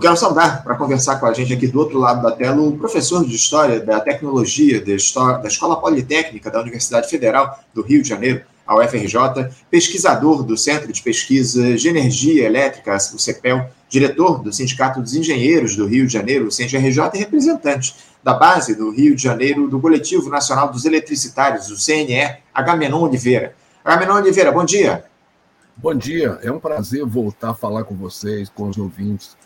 Eu 0.00 0.02
quero 0.02 0.16
saudar, 0.16 0.64
para 0.64 0.76
conversar 0.76 1.20
com 1.20 1.26
a 1.26 1.32
gente 1.34 1.52
aqui 1.52 1.66
do 1.66 1.78
outro 1.78 1.98
lado 1.98 2.22
da 2.22 2.32
tela, 2.32 2.58
o 2.58 2.74
professor 2.74 3.22
de 3.22 3.36
História 3.36 3.78
da 3.80 4.00
Tecnologia 4.00 4.82
da, 4.82 4.94
Escola 5.46 5.78
Politécnica 5.78 6.50
da 6.50 6.58
Universidade 6.58 7.06
Federal 7.06 7.60
do 7.74 7.82
Rio 7.82 8.00
de 8.00 8.08
Janeiro, 8.08 8.40
a 8.66 8.78
UFRJ, 8.78 9.50
pesquisador 9.70 10.42
do 10.42 10.56
Centro 10.56 10.90
de 10.90 11.02
Pesquisa 11.02 11.76
de 11.76 11.86
Energia 11.86 12.46
Elétrica, 12.46 12.96
o 12.96 13.18
CEPEL, 13.18 13.68
diretor 13.90 14.42
do 14.42 14.50
Sindicato 14.50 15.02
dos 15.02 15.14
Engenheiros 15.14 15.76
do 15.76 15.86
Rio 15.86 16.06
de 16.06 16.14
Janeiro, 16.14 16.46
o 16.46 16.50
CNRJ, 16.50 17.10
e 17.12 17.18
representante 17.18 17.94
da 18.24 18.32
base 18.32 18.74
do 18.74 18.90
Rio 18.90 19.14
de 19.14 19.22
Janeiro 19.22 19.68
do 19.68 19.78
Coletivo 19.78 20.30
Nacional 20.30 20.72
dos 20.72 20.86
Eletricitários, 20.86 21.70
o 21.70 21.76
CNE, 21.76 22.38
Agamenon 22.54 23.02
Oliveira. 23.02 23.54
Agamenon 23.84 24.14
Oliveira, 24.14 24.50
bom 24.50 24.64
dia. 24.64 25.04
Bom 25.76 25.94
dia, 25.94 26.38
é 26.42 26.50
um 26.50 26.58
prazer 26.58 27.04
voltar 27.04 27.50
a 27.50 27.54
falar 27.54 27.84
com 27.84 27.94
vocês, 27.94 28.48
com 28.48 28.66
os 28.66 28.78
ouvintes 28.78 29.36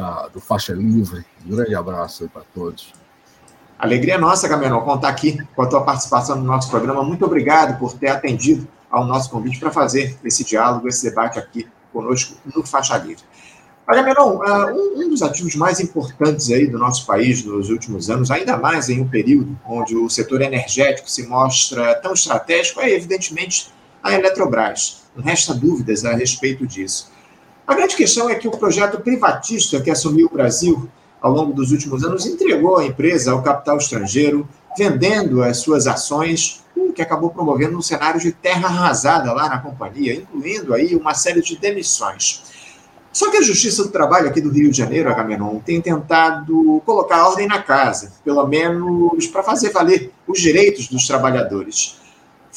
da, 0.00 0.28
do 0.28 0.40
Faixa 0.40 0.72
Livre. 0.72 1.24
Um 1.44 1.54
grande 1.54 1.74
abraço 1.74 2.28
para 2.32 2.42
todos. 2.54 2.92
Alegria 3.78 4.18
nossa, 4.18 4.46
Agamenon, 4.46 4.80
contar 4.80 5.08
aqui 5.08 5.38
com 5.54 5.62
a 5.62 5.66
tua 5.66 5.82
participação 5.82 6.36
no 6.36 6.44
nosso 6.44 6.70
programa. 6.70 7.02
Muito 7.02 7.24
obrigado 7.24 7.78
por 7.78 7.92
ter 7.94 8.08
atendido 8.08 8.66
ao 8.90 9.04
nosso 9.04 9.30
convite 9.30 9.58
para 9.58 9.70
fazer 9.70 10.18
esse 10.24 10.42
diálogo, 10.44 10.88
esse 10.88 11.08
debate 11.08 11.38
aqui 11.38 11.68
conosco 11.92 12.36
no 12.54 12.64
Faixa 12.66 12.96
Livre. 12.96 13.22
Agamenon, 13.86 14.36
uh, 14.36 14.72
um, 14.72 15.04
um 15.04 15.08
dos 15.08 15.22
ativos 15.22 15.54
mais 15.56 15.80
importantes 15.80 16.50
aí 16.50 16.66
do 16.66 16.78
nosso 16.78 17.04
país 17.06 17.44
nos 17.44 17.70
últimos 17.70 18.08
anos, 18.08 18.30
ainda 18.30 18.56
mais 18.56 18.88
em 18.88 19.00
um 19.00 19.08
período 19.08 19.58
onde 19.66 19.96
o 19.96 20.08
setor 20.08 20.40
energético 20.42 21.10
se 21.10 21.26
mostra 21.26 21.94
tão 21.96 22.12
estratégico, 22.12 22.80
é 22.80 22.90
evidentemente 22.90 23.72
a 24.02 24.12
Eletrobras. 24.12 25.02
Não 25.16 25.24
resta 25.24 25.52
dúvidas 25.52 26.04
a 26.04 26.14
respeito 26.14 26.66
disso. 26.66 27.10
A 27.70 27.74
grande 27.76 27.94
questão 27.94 28.28
é 28.28 28.34
que 28.34 28.48
o 28.48 28.50
projeto 28.50 28.98
privatista 28.98 29.80
que 29.80 29.92
assumiu 29.92 30.26
o 30.26 30.34
Brasil 30.34 30.90
ao 31.22 31.30
longo 31.30 31.52
dos 31.52 31.70
últimos 31.70 32.02
anos, 32.02 32.26
entregou 32.26 32.78
a 32.78 32.84
empresa 32.84 33.30
ao 33.30 33.44
capital 33.44 33.76
estrangeiro, 33.78 34.48
vendendo 34.76 35.40
as 35.40 35.58
suas 35.58 35.86
ações, 35.86 36.64
o 36.74 36.92
que 36.92 37.00
acabou 37.00 37.30
promovendo 37.30 37.78
um 37.78 37.82
cenário 37.82 38.18
de 38.18 38.32
terra 38.32 38.66
arrasada 38.66 39.32
lá 39.32 39.48
na 39.48 39.60
companhia, 39.60 40.14
incluindo 40.14 40.74
aí 40.74 40.96
uma 40.96 41.14
série 41.14 41.42
de 41.42 41.56
demissões. 41.56 42.42
Só 43.12 43.30
que 43.30 43.36
a 43.36 43.42
Justiça 43.42 43.84
do 43.84 43.90
Trabalho 43.90 44.28
aqui 44.28 44.40
do 44.40 44.50
Rio 44.50 44.72
de 44.72 44.76
Janeiro, 44.76 45.08
Agamenon, 45.08 45.60
tem 45.60 45.80
tentado 45.80 46.82
colocar 46.84 47.28
ordem 47.28 47.46
na 47.46 47.62
casa, 47.62 48.14
pelo 48.24 48.44
menos 48.48 49.28
para 49.28 49.44
fazer 49.44 49.70
valer 49.70 50.12
os 50.26 50.40
direitos 50.40 50.88
dos 50.88 51.06
trabalhadores. 51.06 51.99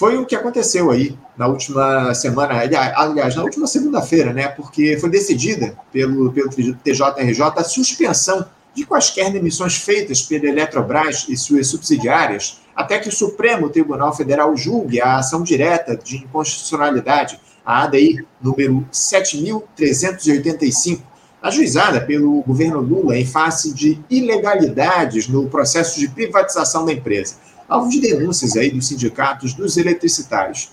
Foi 0.03 0.17
o 0.17 0.25
que 0.25 0.35
aconteceu 0.35 0.91
aí 0.91 1.17
na 1.37 1.47
última 1.47 2.13
semana, 2.13 2.55
aliás, 2.55 3.37
na 3.37 3.41
última 3.41 3.65
segunda-feira, 3.65 4.33
né? 4.33 4.49
Porque 4.49 4.97
foi 4.99 5.09
decidida 5.09 5.77
pelo, 5.93 6.29
pelo 6.33 6.49
TJRJ 6.49 7.41
a 7.55 7.63
suspensão 7.63 8.45
de 8.75 8.85
quaisquer 8.85 9.31
demissões 9.31 9.77
feitas 9.77 10.21
pela 10.21 10.45
Eletrobras 10.45 11.25
e 11.29 11.37
suas 11.37 11.67
subsidiárias, 11.67 12.59
até 12.75 12.99
que 12.99 13.07
o 13.07 13.13
Supremo 13.13 13.69
Tribunal 13.69 14.13
Federal 14.13 14.53
julgue 14.57 14.99
a 14.99 15.19
ação 15.19 15.41
direta 15.41 15.95
de 15.95 16.17
inconstitucionalidade, 16.17 17.39
a 17.65 17.83
ADI 17.83 18.27
número 18.41 18.85
7.385, 18.91 20.99
ajuizada 21.41 22.01
pelo 22.01 22.41
governo 22.41 22.81
Lula 22.81 23.17
em 23.17 23.25
face 23.25 23.73
de 23.73 24.01
ilegalidades 24.09 25.29
no 25.29 25.47
processo 25.47 25.97
de 25.97 26.09
privatização 26.09 26.85
da 26.85 26.91
empresa 26.91 27.35
alvo 27.67 27.89
de 27.89 28.00
denúncias 28.00 28.56
aí 28.56 28.72
dos 28.72 28.88
sindicatos 28.88 29.53
dos 29.53 29.78
eletricitários. 29.78 30.69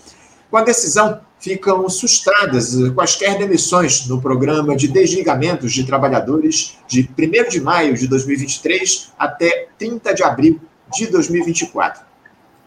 Com 0.50 0.56
a 0.56 0.64
decisão, 0.64 1.20
ficam 1.38 1.88
sustradas 1.88 2.74
quaisquer 2.94 3.38
demissões 3.38 4.06
no 4.06 4.20
programa 4.20 4.76
de 4.76 4.88
desligamentos 4.88 5.72
de 5.72 5.84
trabalhadores 5.84 6.78
de 6.86 7.08
1 7.18 7.48
de 7.48 7.60
maio 7.60 7.94
de 7.94 8.06
2023 8.06 9.12
até 9.18 9.68
30 9.78 10.12
de 10.12 10.22
abril 10.22 10.60
de 10.92 11.06
2024. 11.06 12.02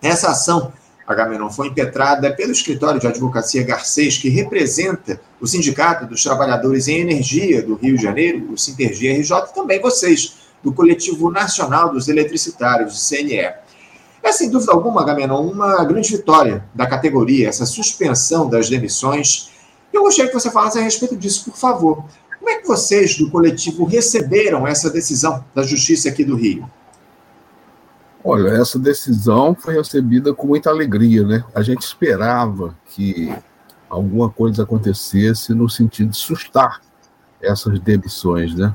Essa 0.01 0.31
ação, 0.31 0.73
Agamenon, 1.05 1.49
foi 1.49 1.67
impetrada 1.67 2.33
pelo 2.33 2.51
escritório 2.51 2.99
de 2.99 3.07
advocacia 3.07 3.63
Garcês, 3.63 4.17
que 4.17 4.29
representa 4.29 5.21
o 5.39 5.45
Sindicato 5.45 6.07
dos 6.07 6.23
Trabalhadores 6.23 6.87
em 6.87 7.01
Energia 7.01 7.61
do 7.61 7.75
Rio 7.75 7.95
de 7.95 8.03
Janeiro, 8.03 8.51
o 8.51 8.57
Sintergia 8.57 9.13
RJ, 9.13 9.49
e 9.49 9.53
também 9.53 9.79
vocês, 9.79 10.37
do 10.63 10.73
Coletivo 10.73 11.29
Nacional 11.29 11.91
dos 11.91 12.07
Eletricitários, 12.07 13.07
CNE. 13.07 13.62
É, 14.23 14.31
sem 14.31 14.49
dúvida 14.49 14.71
alguma, 14.71 15.03
Gamenon, 15.03 15.45
uma 15.45 15.83
grande 15.83 16.15
vitória 16.15 16.63
da 16.73 16.87
categoria, 16.87 17.49
essa 17.49 17.65
suspensão 17.65 18.49
das 18.49 18.69
demissões. 18.69 19.51
Eu 19.91 20.03
gostaria 20.03 20.31
que 20.31 20.39
você 20.39 20.49
falasse 20.49 20.79
a 20.79 20.81
respeito 20.81 21.17
disso, 21.17 21.51
por 21.51 21.57
favor. 21.57 22.05
Como 22.39 22.49
é 22.49 22.55
que 22.55 22.67
vocês 22.67 23.17
do 23.17 23.29
coletivo 23.29 23.83
receberam 23.83 24.65
essa 24.65 24.89
decisão 24.89 25.43
da 25.53 25.63
Justiça 25.63 26.07
aqui 26.07 26.23
do 26.23 26.37
Rio? 26.37 26.69
Olha, 28.23 28.51
essa 28.51 28.79
decisão 28.79 29.53
foi 29.53 29.75
recebida 29.75 30.33
com 30.33 30.47
muita 30.47 30.69
alegria, 30.69 31.27
né? 31.27 31.43
A 31.53 31.61
gente 31.61 31.81
esperava 31.81 32.73
que 32.85 33.33
alguma 33.89 34.29
coisa 34.29 34.63
acontecesse 34.63 35.53
no 35.53 35.69
sentido 35.69 36.11
de 36.11 36.17
sustar 36.17 36.81
essas 37.41 37.77
demissões, 37.79 38.55
né? 38.55 38.73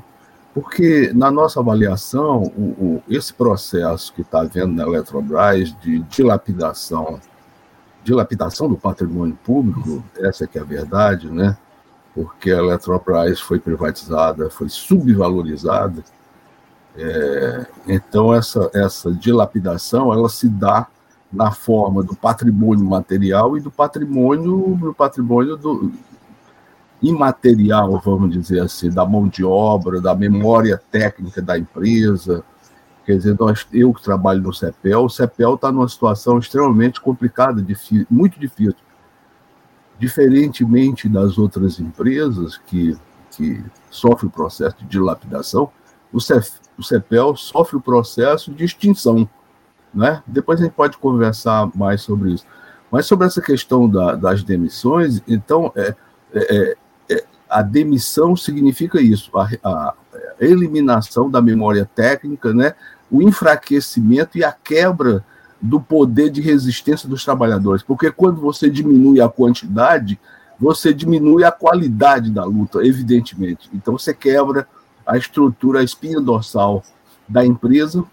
Porque, 0.55 1.13
na 1.15 1.31
nossa 1.31 1.61
avaliação, 1.61 2.43
o, 2.57 2.63
o, 2.63 3.03
esse 3.09 3.33
processo 3.33 4.13
que 4.13 4.23
está 4.23 4.41
havendo 4.41 4.75
na 4.75 4.85
Eletrobras 4.85 5.73
de 5.81 6.01
dilapidação, 6.01 7.21
dilapidação 8.03 8.69
do 8.69 8.77
patrimônio 8.77 9.39
público, 9.45 10.03
essa 10.17 10.47
que 10.47 10.59
é 10.59 10.63
a 10.63 10.65
verdade, 10.65 11.31
né? 11.31 11.57
Porque 12.15 12.51
a 12.51 12.59
Eletrobras 12.59 13.41
foi 13.41 13.61
privatizada, 13.61 14.51
foi 14.51 14.69
subvalorizada. 14.69 16.03
É, 16.97 17.67
então, 17.87 18.35
essa, 18.35 18.71
essa 18.75 19.13
dilapidação, 19.13 20.13
ela 20.13 20.29
se 20.29 20.49
dá 20.49 20.89
na 21.33 21.53
forma 21.53 22.03
do 22.03 22.17
patrimônio 22.17 22.85
material 22.85 23.57
e 23.57 23.61
do 23.61 23.71
patrimônio, 23.71 24.77
do 24.81 24.95
patrimônio 24.95 25.57
do, 25.57 25.93
imaterial, 27.03 28.01
vamos 28.05 28.31
dizer 28.31 28.61
assim, 28.61 28.91
da 28.91 29.07
mão 29.07 29.29
de 29.29 29.45
obra, 29.45 30.01
da 30.01 30.15
memória 30.15 30.81
técnica 30.91 31.41
da 31.41 31.59
empresa. 31.59 32.43
Quer 33.05 33.17
dizer, 33.17 33.37
nós, 33.39 33.67
eu 33.73 33.93
que 33.95 34.03
trabalho 34.03 34.43
no 34.43 34.53
CEPEL, 34.53 35.05
o 35.05 35.09
CEPEL 35.09 35.55
está 35.55 35.73
numa 35.73 35.89
situação 35.89 36.39
extremamente 36.39 37.01
complicada, 37.01 37.63
difícil, 37.63 38.07
muito 38.11 38.39
difícil. 38.39 38.77
Diferentemente 39.99 41.09
das 41.09 41.39
outras 41.39 41.81
empresas 41.81 42.59
que, 42.59 42.97
que 43.31 43.65
sofrem 43.91 44.29
o 44.29 44.33
processo 44.33 44.77
de 44.79 44.87
dilapidação, 44.87 45.71
o, 46.13 46.21
CEF, 46.21 46.53
o 46.77 46.83
CEPEL 46.83 47.37
sofre 47.37 47.77
o 47.77 47.81
processo 47.81 48.53
de 48.53 48.65
extinção. 48.65 49.29
Né? 49.93 50.23
Depois 50.27 50.61
a 50.61 50.65
gente 50.65 50.75
pode 50.75 50.99
conversar 50.99 51.71
mais 51.75 52.03
sobre 52.03 52.33
isso. 52.33 52.45
Mas 52.91 53.07
sobre 53.07 53.27
essa 53.27 53.41
questão 53.41 53.89
da, 53.89 54.15
das 54.15 54.43
demissões, 54.43 55.23
então, 55.27 55.73
é, 55.77 55.95
é, 56.33 56.77
a 57.49 57.63
demissão 57.63 58.37
significa 58.37 59.01
isso, 59.01 59.31
a, 59.37 59.49
a, 59.65 59.95
eliminação 60.41 61.31
da 61.31 61.41
memória 61.41 61.89
técnica, 61.95 62.53
né, 62.53 62.75
o 63.11 63.23
enfraquecimento 63.23 64.37
e 64.37 64.45
a 64.45 64.53
quebra 64.53 65.25
do 65.61 65.81
poder 65.81 66.31
de 66.31 66.41
resistência 66.41 67.09
dos 67.09 67.25
trabalhadores, 67.25 67.83
porque 67.83 68.11
quando 68.11 68.41
você 68.41 68.71
diminui 68.71 69.21
a 69.21 69.29
quantidade, 69.29 70.19
você 70.61 70.93
diminui 70.93 71.45
a 71.45 71.51
qualidade 71.53 72.31
da 72.31 72.45
luta, 72.45 72.85
evidentemente. 72.85 73.69
Então 73.73 73.97
você 73.99 74.13
quebra 74.13 74.69
a 75.07 75.17
estrutura, 75.17 75.81
a 75.81 75.85
espinha 75.85 76.21
dorsal 76.21 76.83
da 77.29 77.45
empresa, 77.45 78.05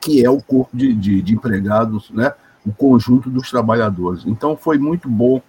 que 0.00 0.24
é 0.24 0.30
o 0.30 0.40
corpo 0.40 0.76
de, 0.76 0.92
de, 0.94 1.22
de 1.22 1.34
empregados, 1.34 2.10
né, 2.10 2.32
o 2.66 2.72
conjunto 2.72 3.30
dos 3.30 3.50
trabalhadores. 3.50 4.24
Então 4.26 4.56
foi 4.56 4.78
muito 4.78 5.08
bom 5.08 5.40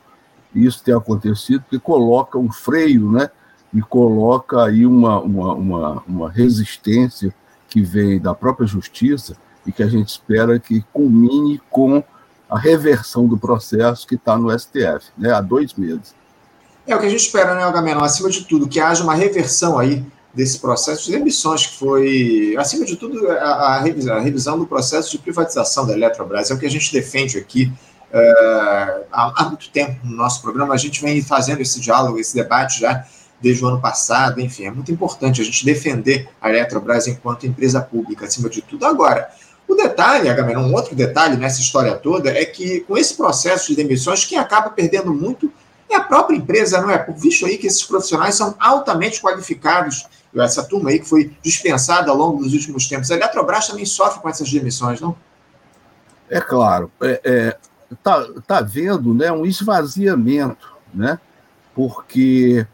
isso 0.53 0.83
ter 0.83 0.95
acontecido, 0.95 1.61
porque 1.61 1.79
coloca 1.79 2.37
um 2.37 2.51
freio, 2.51 3.11
né? 3.11 3.29
E 3.73 3.81
coloca 3.81 4.63
aí 4.63 4.85
uma, 4.85 5.19
uma, 5.19 5.53
uma, 5.53 6.03
uma 6.07 6.31
resistência 6.31 7.33
que 7.67 7.81
vem 7.81 8.19
da 8.19 8.33
própria 8.33 8.65
justiça 8.65 9.35
e 9.65 9.71
que 9.71 9.83
a 9.83 9.87
gente 9.87 10.09
espera 10.09 10.59
que 10.59 10.83
culmine 10.91 11.61
com 11.69 12.03
a 12.49 12.57
reversão 12.57 13.27
do 13.27 13.37
processo 13.37 14.07
que 14.07 14.15
está 14.15 14.35
no 14.35 14.57
STF, 14.57 15.11
né, 15.15 15.31
há 15.31 15.39
dois 15.39 15.75
meses. 15.75 16.15
É 16.87 16.95
o 16.95 16.99
que 16.99 17.05
a 17.05 17.09
gente 17.09 17.19
espera, 17.19 17.53
né, 17.53 17.63
Agamenon? 17.63 18.03
Acima 18.03 18.31
de 18.31 18.43
tudo, 18.45 18.67
que 18.67 18.79
haja 18.79 19.03
uma 19.03 19.13
reversão 19.13 19.77
aí 19.77 20.03
desse 20.33 20.57
processo 20.57 21.05
de 21.05 21.15
emissões, 21.15 21.67
que 21.67 21.77
foi, 21.77 22.55
acima 22.57 22.85
de 22.85 22.95
tudo, 22.95 23.29
a, 23.29 23.75
a, 23.75 23.79
revisão, 23.79 24.15
a 24.15 24.19
revisão 24.19 24.57
do 24.57 24.65
processo 24.65 25.11
de 25.11 25.19
privatização 25.19 25.85
da 25.85 25.93
Eletrobras. 25.93 26.49
É 26.49 26.53
o 26.55 26.57
que 26.57 26.65
a 26.65 26.69
gente 26.69 26.91
defende 26.91 27.37
aqui 27.37 27.71
Uh, 28.11 29.05
há, 29.11 29.33
há, 29.35 29.43
muito 29.45 29.69
tempo 29.69 29.99
no 30.03 30.15
nosso 30.15 30.41
programa, 30.41 30.73
a 30.73 30.77
gente 30.77 30.99
vem 31.01 31.21
fazendo 31.21 31.61
esse 31.61 31.79
diálogo, 31.79 32.19
esse 32.19 32.33
debate 32.33 32.79
já 32.79 33.05
desde 33.39 33.63
o 33.63 33.67
ano 33.67 33.79
passado, 33.79 34.41
enfim, 34.41 34.65
é 34.65 34.71
muito 34.71 34.91
importante 34.91 35.41
a 35.41 35.43
gente 35.43 35.63
defender 35.63 36.27
a 36.41 36.49
Eletrobras 36.49 37.07
enquanto 37.07 37.45
empresa 37.45 37.79
pública, 37.79 38.25
acima 38.25 38.49
de 38.49 38.61
tudo. 38.61 38.85
Agora, 38.85 39.29
o 39.67 39.75
detalhe, 39.75 40.27
Agamenon, 40.27 40.63
um 40.63 40.73
outro 40.73 40.95
detalhe 40.95 41.37
nessa 41.37 41.61
história 41.61 41.95
toda 41.95 42.31
é 42.31 42.43
que 42.43 42.81
com 42.81 42.97
esse 42.97 43.15
processo 43.15 43.67
de 43.67 43.75
demissões, 43.75 44.25
quem 44.25 44.37
acaba 44.37 44.71
perdendo 44.71 45.13
muito 45.13 45.51
é 45.87 45.95
a 45.95 46.01
própria 46.01 46.35
empresa, 46.35 46.81
não 46.81 46.89
é? 46.89 46.97
Por 46.97 47.15
visto 47.15 47.45
aí 47.45 47.57
que 47.57 47.67
esses 47.67 47.83
profissionais 47.83 48.35
são 48.35 48.55
altamente 48.59 49.21
qualificados 49.21 50.07
essa 50.35 50.63
turma 50.63 50.91
aí 50.91 50.99
que 50.99 51.07
foi 51.07 51.35
dispensada 51.41 52.11
ao 52.11 52.17
longo 52.17 52.43
dos 52.43 52.53
últimos 52.53 52.87
tempos. 52.87 53.09
A 53.09 53.15
Eletrobras 53.15 53.67
também 53.67 53.85
sofre 53.85 54.21
com 54.21 54.29
essas 54.29 54.51
demissões, 54.51 55.01
não? 55.01 55.15
É 56.29 56.39
claro. 56.39 56.91
Está 57.01 57.29
é, 57.29 57.57
tá, 58.03 58.25
tá 58.45 58.61
vendo 58.61 59.13
né, 59.13 59.31
um 59.31 59.45
esvaziamento, 59.45 60.75
né? 60.93 61.19
porque 61.75 62.67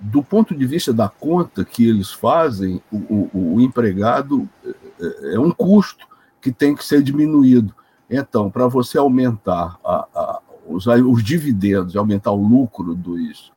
do 0.00 0.22
ponto 0.22 0.54
de 0.54 0.66
vista 0.66 0.92
da 0.92 1.08
conta 1.08 1.64
que 1.64 1.86
eles 1.86 2.10
fazem, 2.10 2.82
o, 2.90 3.28
o, 3.32 3.54
o 3.56 3.60
empregado 3.60 4.48
é, 4.64 5.34
é 5.34 5.38
um 5.38 5.50
custo 5.50 6.06
que 6.40 6.50
tem 6.50 6.74
que 6.74 6.84
ser 6.84 7.02
diminuído. 7.02 7.74
Então, 8.08 8.50
para 8.50 8.66
você 8.66 8.98
aumentar 8.98 9.78
a, 9.84 10.06
a, 10.14 10.40
os, 10.66 10.86
os, 10.86 11.22
dividendos, 11.22 11.96
aumentar 11.96 12.32
o 12.32 12.42
lucro 12.42 12.94
dos, 12.94 13.52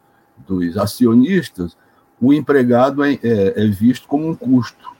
dos 0.46 0.78
acionistas, 0.78 1.78
o 2.22 2.34
empregado 2.34 3.04
é, 3.04 3.14
é, 3.24 3.64
é, 3.64 3.68
visto 3.68 4.08
como 4.08 4.28
um 4.28 4.36
custo. 4.36 4.93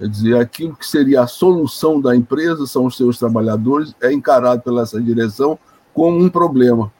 Quer 0.00 0.08
dizer, 0.08 0.36
aquilo 0.38 0.74
que 0.74 0.86
seria 0.86 1.20
a 1.20 1.26
solução 1.26 2.00
da 2.00 2.16
empresa, 2.16 2.66
são 2.66 2.86
os 2.86 2.96
seus 2.96 3.18
trabalhadores, 3.18 3.94
é 4.00 4.10
encarado 4.10 4.62
pela 4.62 4.80
essa 4.80 4.98
direção 4.98 5.58
como 5.92 6.16
um 6.16 6.30
problema. 6.30 6.90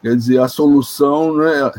Quer 0.00 0.16
dizer, 0.16 0.40
a 0.40 0.48
solução, 0.48 1.36
né, 1.36 1.70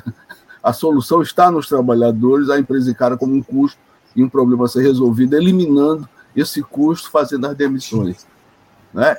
a 0.62 0.72
solução 0.72 1.24
está 1.24 1.50
nos 1.50 1.68
trabalhadores, 1.68 2.52
a 2.52 2.60
empresa 2.60 2.92
encara 2.92 3.18
como 3.18 3.34
um 3.34 3.42
custo 3.42 3.80
e 4.16 4.24
um 4.24 4.30
problema 4.30 4.66
a 4.66 4.68
ser 4.68 4.84
resolvido, 4.84 5.36
eliminando 5.36 6.08
esse 6.36 6.62
custo 6.62 7.10
fazendo 7.10 7.48
as 7.48 7.58
demissões. 7.58 8.28
Né? 8.94 9.18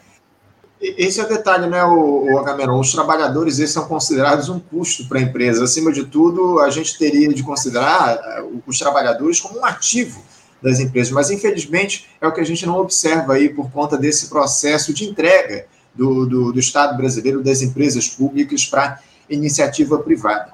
Esse 0.81 1.19
é 1.19 1.25
o 1.25 1.29
detalhe, 1.29 1.67
né, 1.67 1.83
o, 1.83 2.37
o? 2.37 2.79
Os 2.79 2.93
trabalhadores 2.93 3.59
esses 3.59 3.75
são 3.75 3.89
considerados 3.89 4.49
um 4.49 4.61
custo 4.61 5.09
para 5.09 5.19
a 5.19 5.23
empresa. 5.23 5.65
Acima 5.65 5.91
de 5.91 6.05
tudo, 6.05 6.61
a 6.61 6.71
gente 6.71 6.97
teria 6.97 7.35
de 7.35 7.43
considerar 7.43 8.15
eh, 8.15 8.45
os 8.65 8.79
trabalhadores 8.79 9.41
como 9.41 9.59
um 9.59 9.65
ativo 9.65 10.23
das 10.63 10.81
empresas, 10.81 11.13
mas 11.13 11.31
infelizmente 11.31 12.09
é 12.21 12.27
o 12.27 12.33
que 12.33 12.41
a 12.41 12.45
gente 12.45 12.67
não 12.67 12.79
observa 12.79 13.35
aí 13.35 13.49
por 13.49 13.71
conta 13.71 13.97
desse 13.97 14.29
processo 14.29 14.93
de 14.93 15.05
entrega 15.05 15.67
do, 15.95 16.27
do, 16.27 16.53
do 16.53 16.59
Estado 16.59 16.97
brasileiro 16.97 17.43
das 17.43 17.63
empresas 17.63 18.09
públicas 18.09 18.65
para 18.65 19.01
iniciativa 19.29 19.99
privada. 19.99 20.53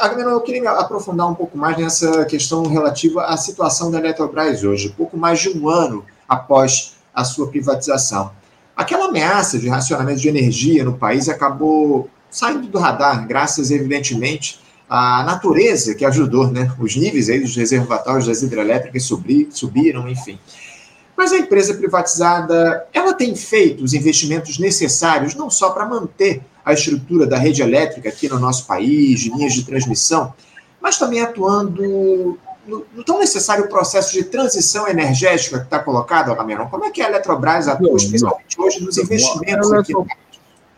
Agamenon, 0.00 0.30
eu 0.30 0.40
queria 0.40 0.70
aprofundar 0.72 1.30
um 1.30 1.34
pouco 1.34 1.56
mais 1.56 1.78
nessa 1.78 2.24
questão 2.24 2.64
relativa 2.66 3.24
à 3.24 3.36
situação 3.36 3.90
da 3.90 3.98
Eletrobras 3.98 4.64
hoje, 4.64 4.92
pouco 4.96 5.16
mais 5.16 5.40
de 5.40 5.50
um 5.50 5.68
ano 5.68 6.04
após 6.28 6.96
a 7.14 7.24
sua 7.24 7.48
privatização. 7.48 8.32
Aquela 8.76 9.06
ameaça 9.06 9.58
de 9.58 9.68
racionamento 9.68 10.20
de 10.20 10.28
energia 10.28 10.84
no 10.84 10.94
país 10.94 11.28
acabou 11.28 12.10
saindo 12.30 12.66
do 12.66 12.78
radar, 12.78 13.26
graças, 13.26 13.70
evidentemente, 13.70 14.60
à 14.90 15.22
natureza 15.22 15.94
que 15.94 16.04
ajudou, 16.04 16.48
né? 16.48 16.74
Os 16.80 16.96
níveis 16.96 17.30
aí 17.30 17.38
dos 17.38 17.54
reservatórios 17.54 18.26
das 18.26 18.42
hidrelétricas 18.42 19.04
subiram, 19.04 20.08
enfim. 20.08 20.36
Mas 21.16 21.32
a 21.32 21.38
empresa 21.38 21.74
privatizada, 21.74 22.88
ela 22.92 23.14
tem 23.14 23.36
feito 23.36 23.84
os 23.84 23.94
investimentos 23.94 24.58
necessários 24.58 25.36
não 25.36 25.48
só 25.48 25.70
para 25.70 25.86
manter 25.86 26.42
a 26.64 26.72
estrutura 26.72 27.24
da 27.24 27.38
rede 27.38 27.62
elétrica 27.62 28.08
aqui 28.08 28.28
no 28.28 28.40
nosso 28.40 28.66
país, 28.66 29.20
de 29.20 29.30
linhas 29.30 29.52
de 29.52 29.64
transmissão, 29.64 30.34
mas 30.80 30.98
também 30.98 31.20
atuando 31.20 32.36
no, 32.66 32.84
no 32.92 33.04
tão 33.04 33.20
necessário 33.20 33.68
processo 33.68 34.12
de 34.12 34.24
transição 34.24 34.88
energética 34.88 35.58
que 35.58 35.64
está 35.66 35.78
colocado, 35.78 36.32
Agamenon? 36.32 36.66
Como 36.66 36.84
é 36.84 36.90
que 36.90 37.00
a 37.00 37.08
Eletrobras 37.08 37.68
atua, 37.68 37.96
especialmente 37.96 38.60
hoje, 38.60 38.82
nos 38.82 38.98
investimentos 38.98 39.72
a 39.72 39.78
aqui? 39.78 39.92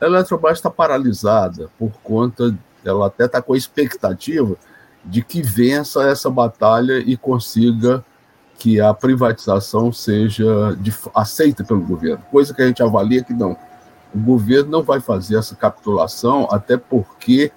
A 0.00 0.04
Eletrobras 0.04 0.58
está 0.58 0.68
paralisada 0.68 1.70
por 1.78 1.92
conta, 2.02 2.54
ela 2.84 3.06
até 3.06 3.26
está 3.26 3.40
com 3.40 3.54
a 3.54 3.56
expectativa 3.56 4.56
de 5.04 5.22
que 5.22 5.42
vença 5.42 6.04
essa 6.04 6.30
batalha 6.30 6.98
e 6.98 7.16
consiga 7.16 8.04
que 8.58 8.80
a 8.80 8.94
privatização 8.94 9.92
seja 9.92 10.76
de, 10.80 10.94
aceita 11.14 11.64
pelo 11.64 11.80
governo, 11.80 12.22
coisa 12.30 12.54
que 12.54 12.62
a 12.62 12.66
gente 12.66 12.82
avalia 12.82 13.24
que 13.24 13.32
não. 13.32 13.56
O 14.14 14.18
governo 14.18 14.70
não 14.70 14.82
vai 14.82 15.00
fazer 15.00 15.36
essa 15.36 15.56
capitulação, 15.56 16.46
até 16.50 16.76
porque, 16.76 17.50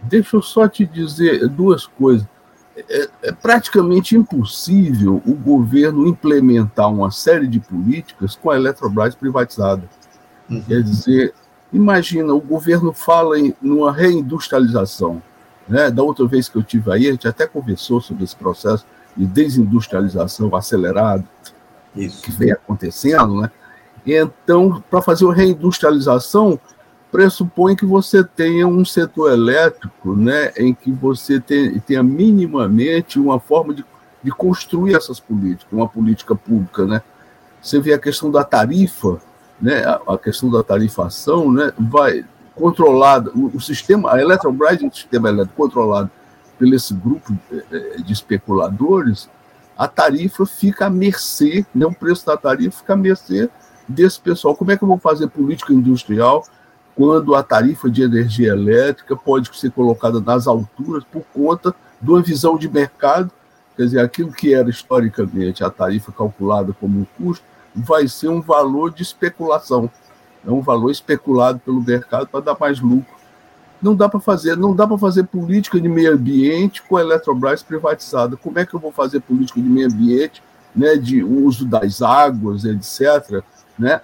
deixa 0.00 0.36
eu 0.36 0.42
só 0.42 0.66
te 0.66 0.86
dizer 0.86 1.46
duas 1.48 1.86
coisas. 1.86 2.26
É, 2.88 3.08
é 3.24 3.32
praticamente 3.32 4.16
impossível 4.16 5.20
o 5.26 5.34
governo 5.34 6.06
implementar 6.06 6.88
uma 6.88 7.10
série 7.10 7.48
de 7.48 7.58
políticas 7.58 8.36
com 8.36 8.50
a 8.50 8.56
Eletrobras 8.56 9.16
privatizada. 9.16 9.82
Uhum. 10.48 10.62
Quer 10.62 10.82
dizer, 10.82 11.34
imagina, 11.72 12.32
o 12.32 12.40
governo 12.40 12.92
fala 12.92 13.38
em 13.38 13.54
uma 13.62 13.92
reindustrialização. 13.92 15.22
Né? 15.68 15.90
Da 15.90 16.02
outra 16.02 16.26
vez 16.26 16.48
que 16.48 16.56
eu 16.56 16.62
tive 16.62 16.90
aí, 16.90 17.08
a 17.08 17.12
gente 17.12 17.28
até 17.28 17.46
conversou 17.46 18.00
sobre 18.00 18.24
esse 18.24 18.34
processo 18.34 18.86
de 19.16 19.26
desindustrialização 19.26 20.54
acelerado 20.54 21.26
Isso. 21.94 22.22
que 22.22 22.30
vem 22.30 22.52
acontecendo, 22.52 23.40
né? 23.40 23.50
Então, 24.06 24.82
para 24.88 25.02
fazer 25.02 25.24
uma 25.26 25.34
reindustrialização, 25.34 26.58
pressupõe 27.10 27.76
que 27.76 27.84
você 27.84 28.22
tenha 28.22 28.66
um 28.66 28.84
setor 28.84 29.32
elétrico, 29.32 30.14
né, 30.14 30.52
em 30.56 30.72
que 30.74 30.90
você 30.90 31.40
tenha 31.40 32.02
minimamente 32.02 33.18
uma 33.18 33.40
forma 33.40 33.74
de, 33.74 33.84
de 34.22 34.30
construir 34.30 34.94
essas 34.94 35.18
políticas, 35.18 35.72
uma 35.72 35.88
política 35.88 36.34
pública, 36.34 36.86
né? 36.86 37.02
Você 37.60 37.80
vê 37.80 37.92
a 37.92 37.98
questão 37.98 38.30
da 38.30 38.44
tarifa, 38.44 39.20
né, 39.60 39.82
a, 40.06 40.16
questão 40.16 40.50
da 40.50 40.62
tarifação, 40.62 41.52
né, 41.52 41.72
vai 41.78 42.24
controlada, 42.54 43.30
o, 43.34 43.56
o 43.56 43.60
sistema, 43.60 44.12
a 44.12 44.20
Eletrobras 44.20 44.82
é 44.82 44.86
um 44.86 44.92
sistema 44.92 45.28
elétrico 45.28 45.62
controlado 45.62 46.10
pelo 46.58 46.74
esse 46.74 46.92
grupo 46.92 47.32
de, 47.32 47.64
eh, 47.70 47.96
de 48.04 48.12
especuladores, 48.12 49.28
a 49.76 49.86
tarifa 49.86 50.44
fica 50.44 50.86
à 50.86 50.90
mercê, 50.90 51.64
né, 51.72 51.86
o 51.86 51.92
preço 51.92 52.26
da 52.26 52.36
tarifa 52.36 52.78
fica 52.78 52.94
à 52.94 52.96
mercê 52.96 53.48
desse 53.88 54.20
pessoal. 54.20 54.56
Como 54.56 54.72
é 54.72 54.76
que 54.76 54.82
eu 54.82 54.88
vou 54.88 54.98
fazer 54.98 55.28
política 55.28 55.72
industrial 55.72 56.44
quando 56.96 57.36
a 57.36 57.44
tarifa 57.44 57.88
de 57.88 58.02
energia 58.02 58.48
elétrica 58.48 59.16
pode 59.16 59.56
ser 59.56 59.70
colocada 59.70 60.20
nas 60.20 60.48
alturas 60.48 61.04
por 61.04 61.22
conta 61.32 61.72
de 62.02 62.10
uma 62.10 62.20
visão 62.20 62.58
de 62.58 62.68
mercado? 62.68 63.30
Quer 63.76 63.84
dizer, 63.84 64.00
aquilo 64.00 64.32
que 64.32 64.52
era 64.52 64.68
historicamente 64.68 65.62
a 65.62 65.70
tarifa 65.70 66.10
calculada 66.10 66.74
como 66.80 66.98
um 66.98 67.06
custo 67.16 67.44
vai 67.78 68.08
ser 68.08 68.28
um 68.28 68.40
valor 68.40 68.92
de 68.92 69.02
especulação. 69.02 69.90
É 70.46 70.50
um 70.50 70.60
valor 70.60 70.90
especulado 70.90 71.58
pelo 71.58 71.82
mercado 71.82 72.28
para 72.28 72.40
dar 72.40 72.56
mais 72.58 72.80
lucro 72.80 73.18
não 73.80 73.94
dá 73.94 74.08
para 74.08 74.20
fazer, 74.20 74.56
não 74.56 74.74
dá 74.74 74.86
para 74.86 74.98
fazer 74.98 75.24
política 75.24 75.80
de 75.80 75.88
meio 75.88 76.12
ambiente 76.12 76.82
com 76.82 76.96
a 76.96 77.00
Eletrobras 77.00 77.62
privatizada. 77.62 78.36
Como 78.36 78.58
é 78.58 78.66
que 78.66 78.74
eu 78.74 78.80
vou 78.80 78.92
fazer 78.92 79.20
política 79.20 79.60
de 79.60 79.68
meio 79.68 79.86
ambiente, 79.86 80.42
né, 80.74 80.96
de 80.96 81.22
uso 81.22 81.64
das 81.64 82.02
águas, 82.02 82.64
etc., 82.64 83.42
né? 83.78 84.00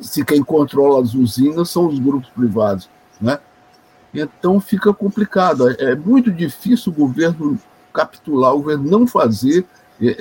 Se 0.00 0.24
quem 0.24 0.42
controla 0.42 1.02
as 1.02 1.14
usinas 1.14 1.70
são 1.70 1.86
os 1.86 1.98
grupos 1.98 2.28
privados, 2.30 2.90
né? 3.20 3.38
Então 4.12 4.60
fica 4.60 4.92
complicado. 4.92 5.70
É, 5.70 5.92
é 5.92 5.96
muito 5.96 6.30
difícil 6.30 6.92
o 6.92 6.94
governo 6.94 7.58
capitular, 7.92 8.52
o 8.52 8.58
governo 8.58 8.90
não 8.90 9.06
fazer, 9.06 9.64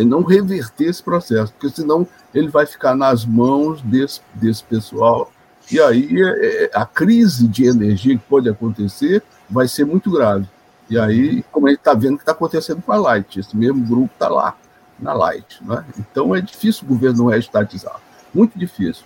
não 0.05 0.23
reverter 0.23 0.85
esse 0.85 1.01
processo, 1.01 1.51
porque 1.53 1.75
senão 1.75 2.07
ele 2.33 2.49
vai 2.49 2.65
ficar 2.65 2.95
nas 2.95 3.25
mãos 3.25 3.81
desse, 3.81 4.21
desse 4.35 4.63
pessoal 4.63 5.31
e 5.71 5.79
aí 5.79 6.21
é, 6.21 6.65
é, 6.65 6.71
a 6.73 6.85
crise 6.85 7.47
de 7.47 7.65
energia 7.65 8.17
que 8.17 8.23
pode 8.25 8.49
acontecer 8.49 9.23
vai 9.49 9.67
ser 9.67 9.85
muito 9.85 10.11
grave. 10.11 10.47
E 10.89 10.99
aí, 10.99 11.43
como 11.51 11.67
a 11.67 11.69
gente 11.69 11.79
está 11.79 11.93
vendo 11.93 12.17
que 12.17 12.23
está 12.23 12.33
acontecendo 12.33 12.81
com 12.81 12.91
a 12.91 12.97
Light, 12.97 13.39
esse 13.39 13.55
mesmo 13.55 13.83
grupo 13.85 14.09
está 14.13 14.27
lá, 14.27 14.55
na 14.99 15.13
Light. 15.13 15.63
Né? 15.63 15.83
Então 15.97 16.35
é 16.35 16.41
difícil 16.41 16.83
o 16.83 16.87
governo 16.87 17.27
reestatizar. 17.27 17.95
Muito 18.33 18.57
difícil. 18.57 19.05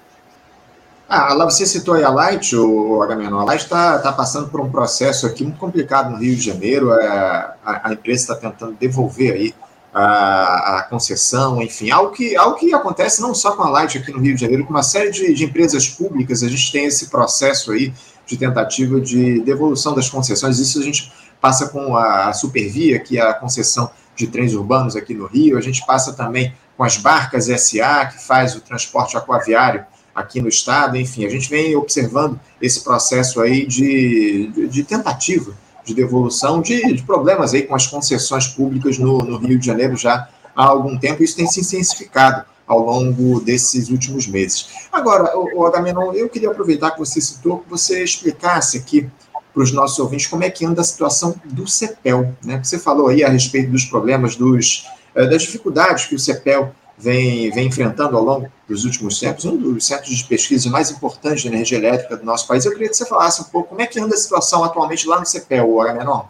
Ah, 1.08 1.34
lá 1.34 1.46
você 1.46 1.66
citou 1.66 1.94
aí 1.94 2.04
a 2.04 2.10
Light, 2.10 2.54
o 2.56 3.02
Agamenon. 3.02 3.40
A 3.40 3.46
Light 3.46 3.64
está 3.64 4.00
tá 4.00 4.12
passando 4.12 4.50
por 4.50 4.60
um 4.60 4.70
processo 4.70 5.26
aqui 5.26 5.44
muito 5.44 5.60
complicado 5.60 6.10
no 6.10 6.18
Rio 6.18 6.36
de 6.36 6.42
Janeiro. 6.42 6.92
É, 6.92 7.08
a, 7.08 7.88
a 7.90 7.94
empresa 7.94 8.34
está 8.34 8.36
tentando 8.36 8.74
devolver 8.74 9.34
aí 9.34 9.56
a, 9.98 10.78
a, 10.78 10.84
concessão, 10.84 11.60
enfim, 11.60 11.90
algo 11.90 12.12
que, 12.12 12.36
algo 12.36 12.56
que 12.56 12.72
acontece 12.72 13.20
não 13.20 13.34
só 13.34 13.56
com 13.56 13.64
a 13.64 13.70
Light 13.70 13.98
aqui 13.98 14.12
no 14.12 14.20
Rio 14.20 14.36
de 14.36 14.42
Janeiro, 14.42 14.64
com 14.64 14.70
uma 14.70 14.84
série 14.84 15.10
de, 15.10 15.34
de 15.34 15.44
empresas 15.44 15.88
públicas, 15.88 16.44
a 16.44 16.48
gente 16.48 16.72
tem 16.72 16.86
esse 16.86 17.08
processo 17.08 17.72
aí 17.72 17.92
de 18.26 18.38
tentativa 18.38 19.02
de 19.02 19.40
devolução 19.40 19.96
das 19.96 20.08
concessões, 20.08 20.60
isso 20.60 20.80
a 20.80 20.84
gente 20.84 21.12
passa 21.42 21.70
com 21.70 21.96
a, 21.96 22.28
a 22.28 22.34
Supervia, 22.34 23.00
que 23.00 23.18
é 23.18 23.22
a 23.22 23.34
concessão 23.34 23.90
de 24.16 24.28
trens 24.28 24.54
urbanos 24.54 24.96
aqui 24.96 25.16
no 25.16 25.26
Rio, 25.26 25.58
a 25.58 25.62
gente 25.62 25.84
passa 25.84 26.14
também 26.14 26.54
com 26.78 26.84
as 26.84 26.98
barcas 26.98 27.46
SA, 27.46 28.06
que 28.06 28.24
faz 28.24 28.56
o 28.56 28.62
transporte 28.62 29.18
aquaviário 29.18 29.84
aqui 30.14 30.40
no 30.40 30.48
estado, 30.48 30.96
enfim, 30.96 31.26
a 31.26 31.30
gente 31.30 31.50
vem 31.50 31.76
observando 31.76 32.40
esse 32.62 32.84
processo 32.84 33.42
aí 33.42 33.66
de, 33.66 34.52
de, 34.54 34.68
de 34.68 34.84
tentativa 34.84 35.56
de 35.88 35.94
devolução 35.94 36.62
de, 36.62 36.94
de, 36.94 37.02
problemas 37.04 37.54
aí 37.54 37.64
com 37.64 37.74
as 37.74 37.88
concessões 37.88 38.48
públicas 38.48 39.00
no, 39.00 39.20
no, 39.20 39.38
Rio 39.38 39.58
de 39.58 39.66
Janeiro 39.66 39.96
já 39.96 40.28
há 40.54 40.66
algum 40.66 40.98
tempo. 40.98 41.24
Isso 41.24 41.38
tem 41.38 41.48
se 41.48 41.62
intensificado 41.62 42.44
ao 42.68 42.80
longo 42.80 43.40
desses 43.40 43.90
últimos 43.90 44.28
meses. 44.28 44.68
Agora, 44.92 45.32
o, 45.38 45.66
Agamenon, 45.66 46.12
eu 46.12 46.28
queria 46.28 46.52
aproveitar 46.52 46.92
que 46.92 47.00
você 47.00 47.22
citou, 47.22 47.60
que 47.60 47.70
você 47.70 48.04
explicasse 48.04 48.78
aqui 48.78 49.10
para 49.54 49.64
os 49.64 49.72
nossos 49.72 49.98
ouvintes 49.98 50.28
como 50.28 50.44
é 50.44 50.50
que 50.50 50.66
anda 50.66 50.82
a 50.82 50.84
situação 50.84 51.34
do 51.46 51.66
CEPEL. 51.66 52.36
Né? 52.44 52.60
Você 52.62 52.78
falou 52.78 53.08
aí 53.08 53.24
a 53.24 53.30
respeito 53.30 53.72
dos 53.72 53.86
problemas 53.86 54.36
dos 54.36 54.86
das 55.16 55.42
dificuldades 55.42 56.06
que 56.06 56.14
o 56.14 56.20
CEPEL 56.20 56.76
vem, 56.98 57.52
vem 57.52 57.68
enfrentando 57.68 58.18
ao 58.18 58.24
longo 58.24 58.52
dos 58.68 58.84
últimos 58.86 59.20
tempos, 59.20 59.46
um 59.46 59.56
dos 59.56 59.86
centros 59.86 60.16
de 60.16 60.24
pesquisa 60.26 60.70
mais 60.70 60.90
importantes 60.90 61.42
de 61.42 61.48
energia 61.48 61.78
elétrica 61.78 62.18
do 62.18 62.26
nosso 62.26 62.48
país. 62.48 62.66
Eu 62.66 62.72
queria 62.72 62.90
que 62.90 62.96
você 62.98 63.06
falasse 63.06 63.42
um 63.42 63.46
pouco 63.46 63.70
como 63.70 63.82
é 63.82 63.88
que 63.88 64.00
anda 64.00 64.16
a 64.16 64.18
situação 64.18 64.64
atualmente 64.64 65.08
lá 65.08 65.20
no 65.20 65.26
CEPEL, 65.26 65.70
o 65.70 65.82
Agamenon. 65.82 66.24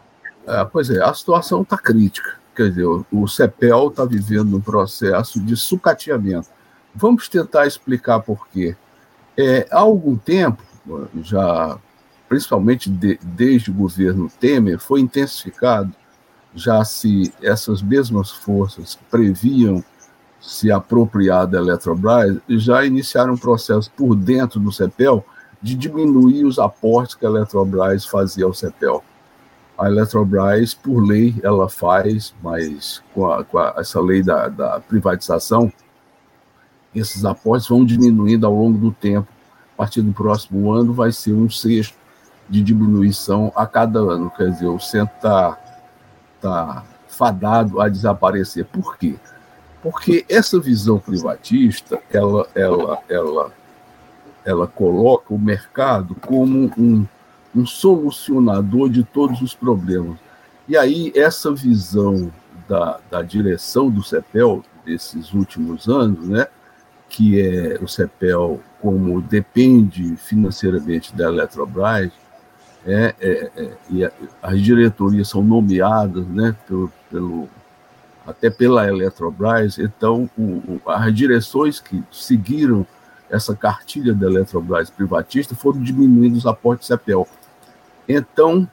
É, 0.45 0.63
pois 0.65 0.89
é, 0.89 1.01
a 1.01 1.13
situação 1.13 1.61
está 1.61 1.77
crítica. 1.77 2.35
Quer 2.55 2.69
dizer, 2.69 2.85
o 2.85 3.27
CEPEL 3.27 3.87
está 3.87 4.03
vivendo 4.03 4.57
um 4.57 4.61
processo 4.61 5.39
de 5.39 5.55
sucateamento. 5.55 6.49
Vamos 6.93 7.29
tentar 7.29 7.67
explicar 7.67 8.19
por 8.19 8.47
quê. 8.47 8.75
É, 9.37 9.67
há 9.71 9.79
algum 9.79 10.17
tempo, 10.17 10.63
já 11.21 11.77
principalmente 12.27 12.89
de, 12.89 13.19
desde 13.21 13.69
o 13.69 13.73
governo 13.73 14.29
Temer, 14.39 14.79
foi 14.79 14.99
intensificado, 14.99 15.93
já 16.55 16.83
se 16.83 17.31
essas 17.41 17.81
mesmas 17.81 18.31
forças 18.31 18.95
que 18.95 19.03
previam 19.05 19.83
se 20.39 20.71
apropriar 20.71 21.47
da 21.47 21.57
Eletrobras, 21.57 22.37
já 22.49 22.85
iniciaram 22.85 23.33
um 23.33 23.37
processo 23.37 23.91
por 23.91 24.15
dentro 24.15 24.59
do 24.59 24.71
CEPEL 24.71 25.25
de 25.61 25.75
diminuir 25.75 26.45
os 26.45 26.59
aportes 26.59 27.15
que 27.15 27.25
a 27.25 27.29
Eletrobras 27.29 28.05
fazia 28.05 28.45
ao 28.45 28.53
CEPEL. 28.53 29.03
A 29.77 29.87
Eletrobras, 29.87 30.73
por 30.73 30.99
lei, 30.99 31.35
ela 31.43 31.69
faz, 31.69 32.33
mas 32.41 33.03
com, 33.13 33.31
a, 33.31 33.43
com 33.43 33.57
a, 33.57 33.75
essa 33.77 33.99
lei 33.99 34.23
da, 34.23 34.47
da 34.47 34.79
privatização, 34.79 35.71
esses 36.95 37.25
aportes 37.25 37.67
vão 37.67 37.85
diminuindo 37.85 38.45
ao 38.45 38.53
longo 38.53 38.77
do 38.77 38.91
tempo. 38.91 39.27
A 39.73 39.77
partir 39.77 40.01
do 40.01 40.11
próximo 40.11 40.71
ano, 40.71 40.93
vai 40.93 41.11
ser 41.11 41.33
um 41.33 41.49
sexto 41.49 41.95
de 42.49 42.63
diminuição 42.63 43.51
a 43.55 43.67
cada 43.67 43.99
ano. 43.99 44.31
Quer 44.35 44.49
dizer, 44.49 44.67
o 44.67 44.79
centro 44.79 45.15
está 45.15 45.57
tá 46.41 46.83
fadado 47.07 47.79
a 47.79 47.87
desaparecer. 47.87 48.65
Por 48.65 48.97
quê? 48.97 49.15
Porque 49.81 50.25
essa 50.27 50.59
visão 50.59 50.99
privatista, 50.99 52.01
ela, 52.11 52.47
ela, 52.55 52.99
ela, 53.07 53.51
ela 54.43 54.67
coloca 54.67 55.33
o 55.33 55.39
mercado 55.39 56.15
como 56.15 56.71
um, 56.77 57.05
um 57.55 57.65
solucionador 57.65 58.89
de 58.89 59.03
todos 59.03 59.41
os 59.41 59.53
problemas. 59.53 60.17
E 60.67 60.75
aí, 60.75 61.11
essa 61.15 61.53
visão 61.53 62.31
da, 62.67 62.99
da 63.09 63.21
direção 63.21 63.89
do 63.89 64.03
CEPEL, 64.03 64.63
desses 64.85 65.33
últimos 65.33 65.87
anos, 65.87 66.27
né, 66.27 66.47
que 67.09 67.39
é 67.41 67.77
o 67.81 67.87
CEPEL, 67.87 68.61
como 68.81 69.21
depende 69.21 70.15
financeiramente 70.17 71.15
da 71.15 71.25
Eletrobras, 71.27 72.11
é, 72.85 73.13
é, 73.19 73.51
é, 73.57 73.71
e 73.89 74.09
as 74.41 74.61
diretorias 74.61 75.27
são 75.27 75.43
nomeadas 75.43 76.25
né, 76.27 76.55
pelo, 76.67 76.91
pelo 77.11 77.49
até 78.27 78.49
pela 78.49 78.85
Eletrobras. 78.85 79.79
Então, 79.79 80.29
o, 80.37 80.81
as 80.85 81.15
direções 81.15 81.79
que 81.79 82.03
seguiram 82.11 82.85
essa 83.29 83.55
cartilha 83.55 84.13
da 84.13 84.27
Eletrobras 84.27 84.89
privatista 84.89 85.55
foram 85.55 85.81
diminuindo 85.81 86.35
os 86.35 86.45
aportes 86.45 86.87
CEPEL. 86.87 87.27
Então, 88.07 88.69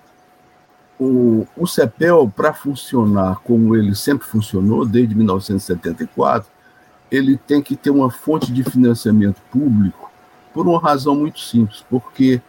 o, 0.98 1.46
o 1.56 1.66
CEPEL, 1.66 2.30
para 2.34 2.52
funcionar 2.52 3.36
como 3.44 3.76
ele 3.76 3.94
sempre 3.94 4.26
funcionou, 4.26 4.84
desde 4.84 5.14
1974, 5.14 6.50
ele 7.10 7.36
tem 7.36 7.62
que 7.62 7.76
ter 7.76 7.90
uma 7.90 8.10
fonte 8.10 8.52
de 8.52 8.64
financiamento 8.64 9.40
público 9.50 10.10
por 10.52 10.66
uma 10.66 10.80
razão 10.80 11.14
muito 11.14 11.40
simples, 11.40 11.84
porque 11.88 12.40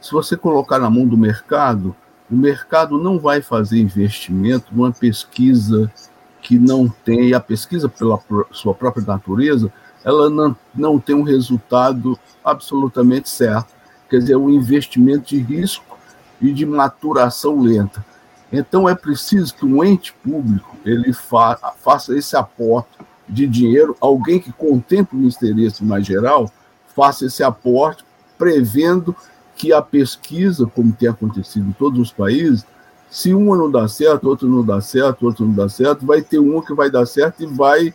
se 0.00 0.12
você 0.12 0.36
colocar 0.36 0.78
na 0.78 0.88
mão 0.88 1.06
do 1.06 1.16
mercado, 1.16 1.94
o 2.30 2.36
mercado 2.36 2.98
não 2.98 3.18
vai 3.18 3.42
fazer 3.42 3.78
investimento 3.78 4.66
numa 4.72 4.92
pesquisa 4.92 5.92
que 6.40 6.58
não 6.58 6.88
tem, 6.88 7.34
a 7.34 7.40
pesquisa 7.40 7.88
pela 7.88 8.18
sua 8.50 8.74
própria 8.74 9.04
natureza, 9.04 9.72
ela 10.04 10.30
não, 10.30 10.56
não 10.74 10.98
tem 10.98 11.14
um 11.14 11.22
resultado 11.22 12.18
absolutamente 12.44 13.28
certo. 13.28 13.74
Quer 14.08 14.18
dizer, 14.18 14.32
é 14.32 14.36
um 14.36 14.50
investimento 14.50 15.28
de 15.28 15.38
risco 15.38 15.98
e 16.40 16.52
de 16.52 16.64
maturação 16.64 17.60
lenta. 17.60 18.04
Então 18.52 18.88
é 18.88 18.94
preciso 18.94 19.54
que 19.54 19.64
um 19.64 19.84
ente 19.84 20.12
público 20.12 20.76
ele 20.84 21.12
fa 21.12 21.56
faça 21.78 22.16
esse 22.16 22.36
aporte 22.36 22.98
de 23.28 23.46
dinheiro, 23.46 23.96
alguém 24.00 24.40
que 24.40 24.52
contemple 24.52 25.18
o 25.18 25.28
interesse 25.28 25.84
mais 25.84 26.04
geral, 26.04 26.50
faça 26.96 27.26
esse 27.26 27.44
aporte 27.44 28.04
prevendo 28.36 29.14
que 29.54 29.72
a 29.72 29.80
pesquisa, 29.80 30.66
como 30.66 30.92
tem 30.92 31.08
acontecido 31.08 31.68
em 31.68 31.72
todos 31.72 32.00
os 32.00 32.10
países, 32.10 32.64
se 33.10 33.34
uma 33.34 33.56
não 33.56 33.70
dá 33.70 33.88
certo, 33.88 34.28
outro 34.28 34.48
não 34.48 34.64
dá 34.64 34.80
certo, 34.80 35.26
outro 35.26 35.44
não 35.44 35.52
dá 35.52 35.68
certo, 35.68 36.06
vai 36.06 36.22
ter 36.22 36.38
um 36.38 36.60
que 36.62 36.72
vai 36.72 36.88
dar 36.90 37.04
certo 37.06 37.42
e 37.42 37.46
vai 37.46 37.92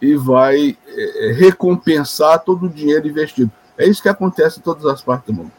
e 0.00 0.16
vai 0.16 0.76
é, 0.86 1.32
recompensar 1.32 2.42
todo 2.42 2.66
o 2.66 2.68
dinheiro 2.68 3.06
investido. 3.06 3.50
É 3.76 3.86
isso 3.86 4.02
que 4.02 4.08
acontece 4.08 4.58
em 4.58 4.62
todas 4.62 4.84
as 4.86 5.02
partes 5.02 5.26
do 5.26 5.34
mundo. 5.42 5.52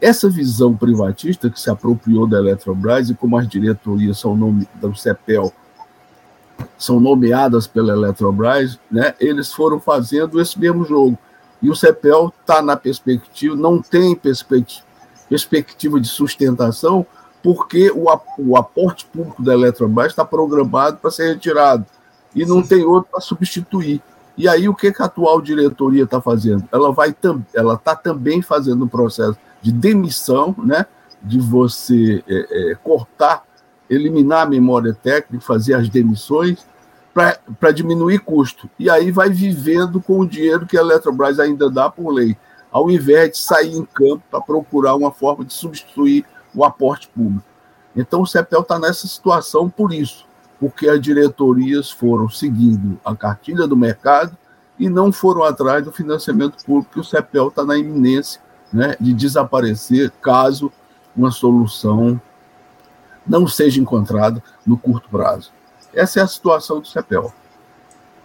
Essa 0.00 0.28
visão 0.28 0.76
privatista 0.76 1.48
que 1.48 1.60
se 1.60 1.70
apropriou 1.70 2.26
da 2.26 2.38
Eletrobras 2.38 3.08
e 3.08 3.14
como 3.14 3.36
as 3.36 3.48
diretorias 3.48 4.18
são 4.18 4.36
nome 4.36 4.68
do 4.74 4.94
CEPEL 4.94 5.52
são 6.78 7.00
nomeadas 7.00 7.66
pela 7.66 7.92
Eletrobras, 7.92 8.78
né, 8.90 9.14
eles 9.18 9.52
foram 9.52 9.80
fazendo 9.80 10.40
esse 10.40 10.58
mesmo 10.58 10.84
jogo. 10.84 11.18
E 11.62 11.70
o 11.70 11.74
CEPEL 11.74 12.32
está 12.40 12.60
na 12.60 12.76
perspectiva, 12.76 13.56
não 13.56 13.80
tem 13.80 14.14
perspectiva 14.14 16.00
de 16.00 16.08
sustentação, 16.08 17.06
porque 17.44 17.90
o, 17.90 18.06
o 18.38 18.56
aporte 18.56 19.04
público 19.04 19.42
da 19.42 19.52
Eletrobras 19.52 20.06
está 20.06 20.24
programado 20.24 20.96
para 20.96 21.10
ser 21.10 21.34
retirado 21.34 21.84
e 22.34 22.46
não 22.46 22.62
tem 22.62 22.82
outro 22.86 23.10
para 23.12 23.20
substituir. 23.20 24.00
E 24.34 24.48
aí 24.48 24.66
o 24.66 24.74
que, 24.74 24.90
que 24.90 25.02
a 25.02 25.04
atual 25.04 25.42
diretoria 25.42 26.04
está 26.04 26.22
fazendo? 26.22 26.66
Ela 26.72 26.90
vai 26.90 27.14
ela 27.52 27.74
está 27.74 27.94
também 27.94 28.40
fazendo 28.40 28.86
um 28.86 28.88
processo 28.88 29.36
de 29.60 29.70
demissão, 29.70 30.54
né, 30.58 30.86
de 31.22 31.38
você 31.38 32.24
é, 32.26 32.72
é, 32.72 32.74
cortar, 32.76 33.44
eliminar 33.90 34.46
a 34.46 34.50
memória 34.50 34.94
técnica, 34.94 35.44
fazer 35.44 35.74
as 35.74 35.90
demissões 35.90 36.66
para 37.12 37.70
diminuir 37.72 38.20
custo. 38.20 38.70
E 38.78 38.88
aí 38.88 39.10
vai 39.10 39.28
vivendo 39.28 40.00
com 40.00 40.20
o 40.20 40.26
dinheiro 40.26 40.66
que 40.66 40.78
a 40.78 40.80
Eletrobras 40.80 41.38
ainda 41.38 41.70
dá 41.70 41.90
por 41.90 42.10
lei, 42.10 42.38
ao 42.72 42.90
invés 42.90 43.32
de 43.32 43.38
sair 43.38 43.76
em 43.76 43.84
campo 43.84 44.22
para 44.30 44.40
procurar 44.40 44.94
uma 44.96 45.12
forma 45.12 45.44
de 45.44 45.52
substituir 45.52 46.24
o 46.54 46.64
aporte 46.64 47.08
público. 47.08 47.44
Então, 47.96 48.22
o 48.22 48.26
CEPEL 48.26 48.60
está 48.60 48.78
nessa 48.78 49.06
situação 49.06 49.68
por 49.68 49.92
isso, 49.92 50.26
porque 50.58 50.88
as 50.88 51.00
diretorias 51.00 51.90
foram 51.90 52.28
seguindo 52.28 52.98
a 53.04 53.14
cartilha 53.14 53.66
do 53.66 53.76
mercado 53.76 54.36
e 54.78 54.88
não 54.88 55.12
foram 55.12 55.44
atrás 55.44 55.84
do 55.84 55.92
financiamento 55.92 56.64
público, 56.64 57.00
o 57.00 57.04
CEPEL 57.04 57.48
está 57.48 57.64
na 57.64 57.76
iminência 57.76 58.40
né, 58.72 58.96
de 59.00 59.12
desaparecer 59.12 60.10
caso 60.20 60.72
uma 61.16 61.30
solução 61.30 62.20
não 63.26 63.46
seja 63.46 63.80
encontrada 63.80 64.42
no 64.66 64.76
curto 64.76 65.08
prazo. 65.08 65.52
Essa 65.94 66.20
é 66.20 66.22
a 66.22 66.26
situação 66.26 66.80
do 66.80 66.88
CEPEL. 66.88 67.32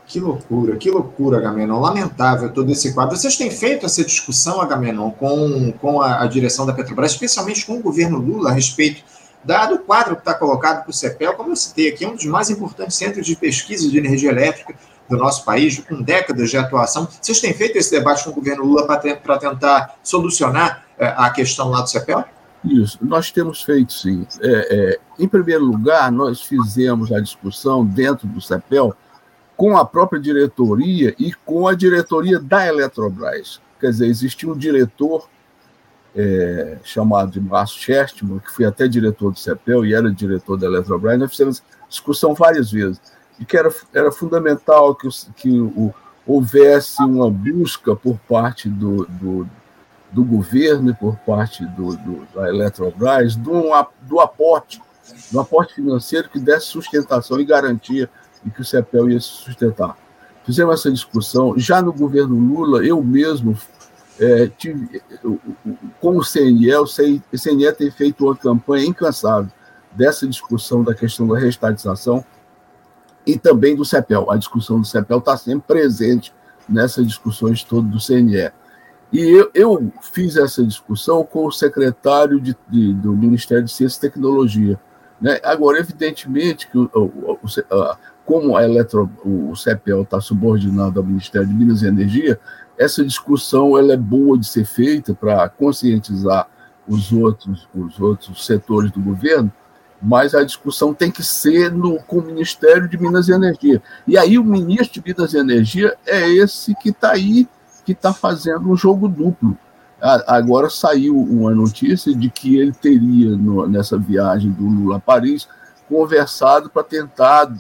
Que 0.10 0.20
loucura, 0.20 0.76
que 0.76 0.90
loucura, 0.90 1.38
Agamenon. 1.38 1.80
Lamentável 1.80 2.52
todo 2.52 2.72
esse 2.72 2.96
quadro. 2.96 3.16
Vocês 3.16 3.38
têm 3.38 3.52
feito 3.52 3.86
essa 3.86 4.04
discussão, 4.04 4.60
Agamenon, 4.60 5.12
com, 5.12 5.72
com 5.74 6.02
a, 6.02 6.24
a 6.24 6.26
direção 6.26 6.66
da 6.66 6.74
Petrobras, 6.74 7.12
especialmente 7.12 7.64
com 7.64 7.78
o 7.78 7.80
governo 7.80 8.18
Lula, 8.18 8.50
a 8.50 8.54
respeito 8.54 9.04
do 9.46 9.80
quadro 9.80 10.16
que 10.16 10.22
está 10.22 10.34
colocado 10.34 10.82
para 10.82 10.90
o 10.90 10.94
CEPEL, 10.94 11.34
como 11.34 11.52
eu 11.52 11.56
citei 11.56 11.90
aqui, 11.90 12.04
é 12.04 12.10
um 12.10 12.16
dos 12.16 12.26
mais 12.26 12.50
importantes 12.50 12.98
centros 12.98 13.26
de 13.26 13.36
pesquisa 13.36 13.88
de 13.88 13.98
energia 14.00 14.32
elétrica 14.32 14.74
do 15.08 15.16
nosso 15.16 15.46
país, 15.46 15.78
com 15.80 16.02
décadas 16.02 16.50
de 16.50 16.58
atuação. 16.58 17.08
Vocês 17.22 17.40
têm 17.40 17.54
feito 17.54 17.78
esse 17.78 17.92
debate 17.92 18.24
com 18.24 18.32
o 18.32 18.34
governo 18.34 18.66
Lula 18.66 18.88
para 18.88 19.38
tentar 19.38 19.96
solucionar 20.02 20.86
é, 20.98 21.06
a 21.06 21.30
questão 21.30 21.70
lá 21.70 21.82
do 21.82 21.90
CEPEL? 21.90 22.26
Isso, 22.66 22.98
nós 23.00 23.30
temos 23.32 23.62
feito 23.62 23.94
sim. 23.94 24.26
É, 24.42 24.48
é, 24.50 25.00
em 25.20 25.28
primeiro 25.28 25.64
lugar, 25.64 26.12
nós 26.12 26.42
fizemos 26.42 27.12
a 27.12 27.20
discussão 27.20 27.86
dentro 27.86 28.28
do 28.28 28.42
CEPEL 28.42 28.96
com 29.60 29.76
a 29.76 29.84
própria 29.84 30.22
diretoria 30.22 31.14
e 31.20 31.34
com 31.34 31.68
a 31.68 31.76
diretoria 31.76 32.40
da 32.40 32.66
Eletrobras. 32.66 33.60
Quer 33.78 33.90
dizer, 33.90 34.08
existia 34.08 34.50
um 34.50 34.58
diretor 34.58 35.28
é, 36.16 36.78
chamado 36.82 37.30
de 37.30 37.42
Márcio 37.42 37.78
Chestman, 37.78 38.40
que 38.40 38.54
foi 38.54 38.64
até 38.64 38.88
diretor 38.88 39.34
do 39.34 39.38
CEPEL 39.38 39.86
e 39.86 39.94
era 39.94 40.10
diretor 40.10 40.56
da 40.56 40.66
Eletrobras, 40.66 41.20
nós 41.20 41.32
fizemos 41.32 41.62
discussão 41.90 42.34
várias 42.34 42.72
vezes, 42.72 43.02
e 43.38 43.44
que 43.44 43.58
era, 43.58 43.70
era 43.94 44.14
fundamental 44.14 44.96
que, 44.96 45.10
que 45.36 45.60
o, 45.60 45.94
houvesse 46.26 47.04
uma 47.04 47.30
busca 47.30 47.94
por 47.98 48.18
parte 48.30 48.70
do, 48.70 49.06
do, 49.08 49.50
do 50.10 50.24
governo 50.24 50.92
e 50.92 50.94
por 50.94 51.18
parte 51.18 51.66
do, 51.66 51.98
do, 51.98 52.26
da 52.34 52.48
Eletrobras 52.48 53.36
do, 53.36 53.64
do 54.04 54.22
aporte, 54.22 54.82
do 55.30 55.38
aporte 55.42 55.76
financeiro 55.76 56.30
que 56.30 56.40
desse 56.40 56.68
sustentação 56.68 57.42
e 57.42 57.44
garantia 57.44 58.10
e 58.46 58.50
que 58.50 58.62
o 58.62 58.66
CEPEL 58.66 59.10
ia 59.10 59.20
se 59.20 59.28
sustentar. 59.28 59.98
Fizemos 60.44 60.74
essa 60.80 60.92
discussão. 60.92 61.54
Já 61.58 61.82
no 61.82 61.94
governo 61.94 62.36
Lula, 62.36 62.84
eu 62.84 63.02
mesmo 63.04 63.58
é, 64.20 64.48
tive, 64.48 65.02
com 66.00 66.18
o 66.18 66.24
CNE, 66.24 66.76
o 66.76 66.86
CNE 66.86 67.72
tem 67.74 67.92
feito 67.92 68.26
uma 68.26 68.36
campanha 68.36 68.86
incansável 68.86 69.52
dessa 69.92 70.28
discussão 70.28 70.84
da 70.84 70.94
questão 70.94 71.28
da 71.28 71.38
restatização. 71.38 72.24
e 73.26 73.38
também 73.38 73.76
do 73.76 73.86
CEPEL. 73.86 74.32
A 74.32 74.38
discussão 74.38 74.80
do 74.80 74.88
CEPEL 74.88 75.20
está 75.20 75.38
sempre 75.38 75.68
presente 75.68 76.34
nessas 76.68 77.06
discussões 77.06 77.64
todas 77.64 77.92
do 77.92 78.00
CNE. 78.00 78.52
E 79.12 79.20
eu, 79.20 79.52
eu, 79.54 79.92
fiz 80.02 80.36
essa 80.36 80.64
discussão 80.64 81.24
com 81.24 81.46
o 81.46 81.52
secretário 81.52 82.40
de, 82.40 82.56
de, 82.68 82.94
do 82.94 83.16
Ministério 83.16 83.66
de 83.66 83.72
Ciência 83.72 83.98
e 83.98 84.02
Tecnologia. 84.02 84.80
Né? 85.20 85.40
Agora, 85.44 85.80
evidentemente, 85.80 86.68
que 86.70 86.78
o, 86.78 86.90
o, 86.94 87.40
o, 87.44 87.48
como 88.30 88.56
a 88.56 88.64
Eletro, 88.64 89.10
o 89.26 89.56
CEPEL 89.56 90.04
está 90.04 90.22
subordinado 90.22 91.00
ao 91.00 91.06
Ministério 91.06 91.48
de 91.48 91.54
Minas 91.56 91.82
e 91.82 91.88
Energia, 91.88 92.40
essa 92.78 93.04
discussão 93.04 93.76
ela 93.76 93.94
é 93.94 93.98
boa 93.98 94.38
de 94.38 94.46
ser 94.46 94.66
feita 94.66 95.16
para 95.16 95.50
conscientizar 95.50 96.48
os 96.88 97.12
outros, 97.12 97.68
os 97.74 98.00
outros 98.00 98.46
setores 98.46 98.92
do 98.92 99.02
governo, 99.02 99.52
mas 100.00 100.36
a 100.36 100.44
discussão 100.44 100.94
tem 100.94 101.10
que 101.10 101.24
ser 101.24 101.72
no, 101.72 101.98
com 102.04 102.20
o 102.20 102.22
Ministério 102.24 102.88
de 102.88 103.00
Minas 103.00 103.30
e 103.30 103.32
Energia. 103.32 103.82
E 104.08 104.16
aí 104.16 104.38
o 104.38 104.44
ministro 104.44 105.02
de 105.02 105.10
Minas 105.10 105.34
e 105.34 105.38
Energia 105.40 105.98
é 106.06 106.30
esse 106.30 106.76
que 106.76 106.90
está 106.90 107.14
aí, 107.14 107.50
que 107.84 107.94
está 107.94 108.14
fazendo 108.14 108.70
um 108.70 108.78
jogo 108.78 109.08
duplo. 109.08 109.58
Agora 110.00 110.70
saiu 110.70 111.20
uma 111.20 111.50
notícia 111.56 112.16
de 112.16 112.30
que 112.30 112.58
ele 112.58 112.74
teria, 112.74 113.36
no, 113.36 113.68
nessa 113.68 113.98
viagem 113.98 114.52
do 114.52 114.68
Lula 114.68 114.98
a 114.98 115.00
Paris, 115.00 115.48
conversado 115.90 116.70
para 116.70 116.84
tentar 116.84 117.52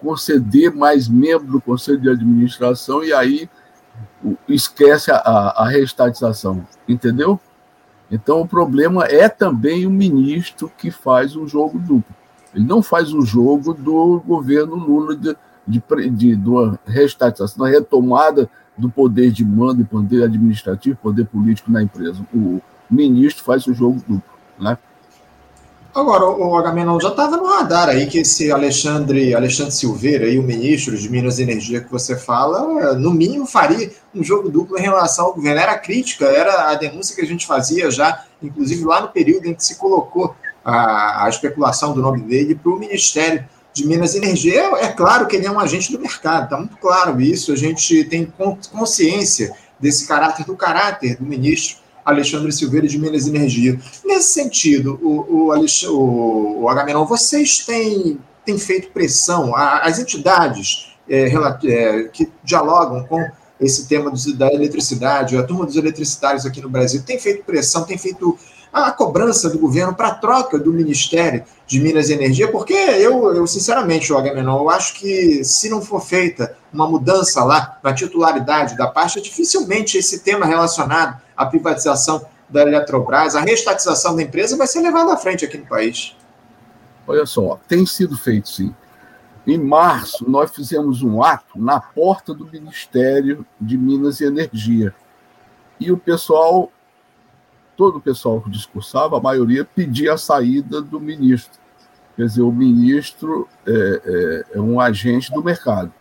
conceder 0.00 0.74
mais 0.74 1.08
membros 1.08 1.50
do 1.50 1.60
Conselho 1.60 2.00
de 2.00 2.08
Administração 2.08 3.02
e 3.02 3.12
aí 3.12 3.48
esquece 4.48 5.10
a, 5.10 5.16
a, 5.16 5.68
reestatização, 5.68 6.66
entendeu? 6.88 7.40
Então, 8.10 8.40
o 8.40 8.48
problema 8.48 9.04
é 9.04 9.28
também 9.28 9.86
o 9.86 9.90
ministro 9.90 10.70
que 10.78 10.90
faz 10.90 11.36
um 11.36 11.46
jogo 11.46 11.78
duplo. 11.78 12.14
Ele 12.54 12.64
não 12.64 12.82
faz 12.82 13.12
o 13.12 13.22
jogo 13.22 13.74
do 13.74 14.20
governo 14.20 14.76
Lula 14.76 15.14
de, 15.14 15.36
de, 15.66 15.82
de, 16.10 16.36
de 16.36 16.48
uma 16.48 16.78
reestatização, 16.86 17.64
da 17.64 17.70
retomada 17.70 18.48
do 18.76 18.88
poder 18.88 19.30
de 19.30 19.44
mando, 19.44 19.84
poder 19.84 20.22
administrativo, 20.22 20.96
poder 20.96 21.26
político 21.26 21.70
na 21.70 21.82
empresa. 21.82 22.24
O 22.32 22.60
ministro 22.90 23.44
faz 23.44 23.66
o 23.66 23.74
jogo 23.74 23.96
duplo. 23.98 24.22
Né? 24.58 24.78
Agora, 25.98 26.26
o 26.26 26.54
Agamenon 26.54 27.00
já 27.00 27.08
estava 27.08 27.36
no 27.36 27.44
radar 27.44 27.88
aí 27.88 28.06
que 28.06 28.18
esse 28.18 28.52
Alexandre, 28.52 29.34
Alexandre 29.34 29.74
Silveira, 29.74 30.26
aí, 30.26 30.38
o 30.38 30.44
ministro 30.44 30.96
de 30.96 31.08
Minas 31.10 31.40
e 31.40 31.42
Energia 31.42 31.80
que 31.80 31.90
você 31.90 32.16
fala, 32.16 32.94
no 32.94 33.10
mínimo 33.10 33.44
faria 33.46 33.90
um 34.14 34.22
jogo 34.22 34.48
duplo 34.48 34.78
em 34.78 34.82
relação 34.82 35.26
ao 35.26 35.34
governo. 35.34 35.60
Era 35.60 35.76
crítica, 35.76 36.26
era 36.26 36.70
a 36.70 36.74
denúncia 36.76 37.16
que 37.16 37.22
a 37.22 37.26
gente 37.26 37.44
fazia 37.44 37.90
já, 37.90 38.24
inclusive 38.40 38.84
lá 38.84 39.00
no 39.00 39.08
período 39.08 39.46
em 39.46 39.54
que 39.54 39.64
se 39.64 39.76
colocou 39.76 40.36
a, 40.64 41.24
a 41.24 41.28
especulação 41.28 41.92
do 41.92 42.00
nome 42.00 42.20
dele 42.20 42.54
para 42.54 42.70
o 42.70 42.78
Ministério 42.78 43.44
de 43.72 43.84
Minas 43.84 44.14
e 44.14 44.18
Energia. 44.18 44.54
É, 44.54 44.84
é, 44.84 44.88
claro 44.92 45.26
que 45.26 45.34
ele 45.34 45.46
é 45.46 45.50
um 45.50 45.58
agente 45.58 45.90
do 45.90 45.98
mercado, 45.98 46.44
está 46.44 46.56
muito 46.56 46.76
claro 46.76 47.20
isso, 47.20 47.52
a 47.52 47.56
gente 47.56 48.04
tem 48.04 48.32
consciência 48.70 49.52
desse 49.80 50.06
caráter, 50.06 50.46
do 50.46 50.56
caráter 50.56 51.16
do 51.16 51.24
ministro 51.24 51.87
Alexandre 52.08 52.50
Silveira 52.50 52.86
de 52.86 52.98
Minas 52.98 53.26
Energia. 53.26 53.78
Nesse 54.04 54.32
sentido, 54.32 54.98
o, 55.02 55.50
o, 55.50 55.90
o, 55.90 56.62
o 56.62 56.68
Agamenon, 56.68 57.04
vocês 57.04 57.64
têm, 57.66 58.18
têm 58.44 58.58
feito 58.58 58.90
pressão, 58.90 59.54
as 59.54 59.98
entidades 59.98 60.94
é, 61.08 61.30
é, 61.64 62.02
que 62.04 62.30
dialogam 62.42 63.04
com 63.04 63.24
esse 63.60 63.86
tema 63.86 64.10
do, 64.10 64.36
da 64.36 64.52
eletricidade, 64.52 65.36
a 65.36 65.42
turma 65.42 65.66
dos 65.66 65.76
eletricitários 65.76 66.46
aqui 66.46 66.60
no 66.62 66.70
Brasil 66.70 67.02
tem 67.04 67.18
feito 67.18 67.44
pressão, 67.44 67.84
tem 67.84 67.98
feito 67.98 68.38
a 68.72 68.90
cobrança 68.92 69.48
do 69.50 69.58
governo 69.58 69.94
para 69.94 70.08
a 70.08 70.14
troca 70.14 70.58
do 70.58 70.72
Ministério 70.72 71.44
de 71.66 71.80
Minas 71.80 72.08
e 72.08 72.12
Energia, 72.12 72.48
porque 72.48 72.72
eu, 72.72 73.34
eu 73.34 73.46
sinceramente, 73.46 74.12
o 74.12 74.18
Agamenon, 74.18 74.58
eu 74.60 74.70
acho 74.70 74.94
que 74.94 75.42
se 75.44 75.68
não 75.68 75.82
for 75.82 76.00
feita 76.00 76.54
uma 76.72 76.88
mudança 76.88 77.42
lá 77.44 77.78
na 77.82 77.92
titularidade 77.92 78.76
da 78.76 78.86
pasta, 78.86 79.20
dificilmente 79.20 79.98
esse 79.98 80.20
tema 80.20 80.46
relacionado 80.46 81.18
à 81.38 81.46
privatização 81.46 82.26
da 82.50 82.62
Eletrobras, 82.62 83.34
a 83.34 83.40
reestatização 83.40 84.16
da 84.16 84.22
empresa 84.22 84.56
vai 84.56 84.66
ser 84.66 84.80
levado 84.80 85.10
à 85.10 85.16
frente 85.16 85.44
aqui 85.44 85.56
no 85.56 85.66
país. 85.66 86.14
Olha 87.06 87.24
só, 87.24 87.58
tem 87.66 87.86
sido 87.86 88.18
feito 88.18 88.50
sim. 88.50 88.74
Em 89.46 89.56
março, 89.56 90.28
nós 90.28 90.50
fizemos 90.50 91.02
um 91.02 91.22
ato 91.22 91.58
na 91.58 91.80
porta 91.80 92.34
do 92.34 92.44
Ministério 92.44 93.46
de 93.58 93.78
Minas 93.78 94.20
e 94.20 94.24
Energia. 94.24 94.94
E 95.80 95.90
o 95.90 95.96
pessoal 95.96 96.70
todo 97.78 97.98
o 97.98 98.00
pessoal 98.00 98.40
que 98.40 98.50
discursava, 98.50 99.16
a 99.16 99.20
maioria 99.20 99.64
pedia 99.64 100.14
a 100.14 100.18
saída 100.18 100.82
do 100.82 100.98
ministro. 100.98 101.60
Quer 102.16 102.24
dizer, 102.24 102.42
o 102.42 102.50
ministro 102.50 103.48
é, 103.64 103.72
é, 104.52 104.58
é 104.58 104.60
um 104.60 104.80
agente 104.80 105.30
do 105.32 105.44
mercado. 105.44 105.92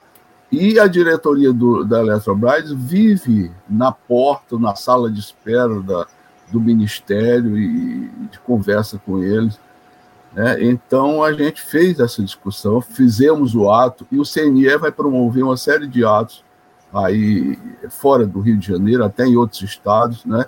E 0.52 0.80
a 0.80 0.88
diretoria 0.88 1.52
do, 1.52 1.84
da 1.84 2.00
Eletrobras 2.00 2.72
vive 2.72 3.52
na 3.70 3.92
porta, 3.92 4.58
na 4.58 4.76
sala 4.76 5.12
de 5.12 5.20
espera 5.20 5.82
da, 5.82 6.08
do 6.52 6.60
ministério 6.62 7.58
e 7.58 8.10
de 8.32 8.40
conversa 8.40 9.00
com 9.06 9.22
eles. 9.22 9.60
Né? 10.34 10.64
Então, 10.64 11.24
a 11.24 11.34
gente 11.34 11.62
fez 11.62 12.00
essa 12.00 12.24
discussão, 12.24 12.80
fizemos 12.80 13.56
o 13.56 13.70
ato, 13.70 14.08
e 14.12 14.20
o 14.20 14.24
CNE 14.24 14.78
vai 14.78 14.92
promover 14.92 15.44
uma 15.44 15.58
série 15.58 15.88
de 15.88 16.06
atos 16.06 16.46
aí 16.94 17.60
fora 17.90 18.26
do 18.26 18.40
Rio 18.40 18.58
de 18.58 18.68
Janeiro, 18.68 19.04
até 19.04 19.26
em 19.26 19.36
outros 19.36 19.62
estados, 19.62 20.24
né? 20.24 20.46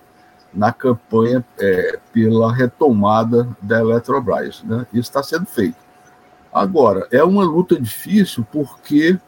na 0.54 0.72
campanha 0.72 1.44
é, 1.60 2.00
pela 2.14 2.54
retomada 2.54 3.48
da 3.62 3.80
Eletrobras. 3.80 4.64
Né? 4.64 4.86
Isso 4.94 5.10
está 5.10 5.22
sendo 5.22 5.46
feito. 5.46 5.78
Agora, 6.52 7.08
é 7.12 7.24
uma 7.24 7.44
luta 7.44 7.80
difícil 7.80 8.46
porque 8.52 9.20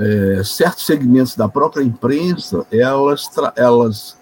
é, 0.00 0.42
certos 0.42 0.86
segmentos 0.86 1.36
da 1.36 1.46
própria 1.46 1.82
imprensa 1.82 2.66
elas, 2.72 3.28
elas 3.54 4.16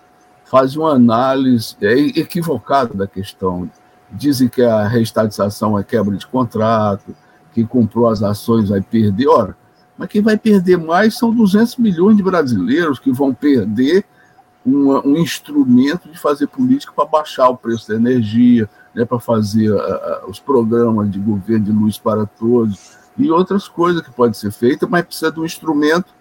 fazem 0.44 0.80
uma 0.80 0.92
análise 0.92 1.76
é, 1.80 1.92
equivocada 1.92 2.94
da 2.94 3.06
questão. 3.06 3.70
Dizem 4.10 4.48
que 4.48 4.62
a 4.62 4.88
reestatização 4.88 5.78
é 5.78 5.84
quebra 5.84 6.16
de 6.16 6.26
contrato, 6.26 7.14
quem 7.54 7.64
comprou 7.64 8.08
as 8.08 8.22
ações 8.22 8.70
vai 8.70 8.80
perder. 8.80 9.28
Ora, 9.28 9.56
mas 9.96 10.08
quem 10.08 10.20
vai 10.20 10.36
perder 10.36 10.78
mais 10.78 11.16
são 11.16 11.30
200 11.30 11.76
milhões 11.76 12.16
de 12.16 12.22
brasileiros 12.22 12.98
que 12.98 13.12
vão 13.12 13.32
perder 13.32 14.04
uma, 14.66 15.06
um 15.06 15.16
instrumento 15.16 16.10
de 16.10 16.18
fazer 16.18 16.48
política 16.48 16.92
para 16.94 17.04
baixar 17.04 17.48
o 17.48 17.56
preço 17.56 17.88
da 17.88 17.94
energia, 17.94 18.68
né, 18.94 19.04
para 19.04 19.20
fazer 19.20 19.70
uh, 19.70 20.28
os 20.28 20.40
programas 20.40 21.10
de 21.10 21.20
governo 21.20 21.66
de 21.66 21.72
luz 21.72 21.98
para 21.98 22.26
todos 22.26 22.98
e 23.18 23.30
outras 23.30 23.66
coisas 23.66 24.00
que 24.00 24.10
podem 24.10 24.32
ser 24.32 24.52
feitas, 24.52 24.88
mas 24.88 25.04
precisa 25.04 25.32
de 25.32 25.40
um 25.40 25.44
instrumento 25.44 26.14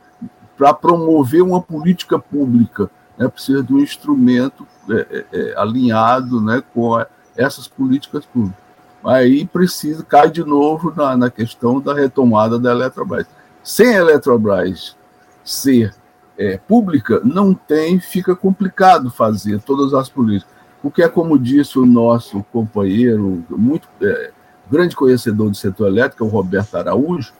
para 0.57 0.73
promover 0.73 1.43
uma 1.43 1.61
política 1.61 2.17
pública, 2.17 2.89
né, 3.17 3.27
precisa 3.27 3.61
de 3.61 3.73
um 3.73 3.79
instrumento 3.79 4.67
é, 4.89 4.93
é, 4.93 5.25
é, 5.31 5.57
alinhado 5.57 6.41
né, 6.41 6.63
com 6.73 6.99
essas 7.35 7.67
políticas 7.67 8.25
públicas. 8.25 8.65
Aí 9.03 9.45
precisa, 9.45 10.03
cai 10.03 10.29
de 10.29 10.43
novo 10.43 10.91
na, 10.95 11.15
na 11.15 11.29
questão 11.29 11.79
da 11.79 11.93
retomada 11.93 12.57
da 12.57 12.71
Eletrobras. 12.71 13.27
Sem 13.63 13.95
a 13.95 13.99
Eletrobras 13.99 14.97
ser 15.43 15.93
é, 16.37 16.57
pública, 16.57 17.21
não 17.23 17.53
tem, 17.53 17.99
fica 17.99 18.35
complicado 18.35 19.09
fazer 19.09 19.61
todas 19.61 19.93
as 19.93 20.09
políticas. 20.09 20.55
Porque 20.81 21.03
é 21.03 21.07
como 21.07 21.37
disse 21.37 21.77
o 21.77 21.85
nosso 21.85 22.43
companheiro, 22.51 23.43
muito 23.49 23.87
é, 24.01 24.31
grande 24.69 24.95
conhecedor 24.95 25.49
do 25.49 25.55
setor 25.55 25.87
elétrico, 25.87 26.25
o 26.25 26.27
Roberto 26.27 26.75
Araújo, 26.75 27.33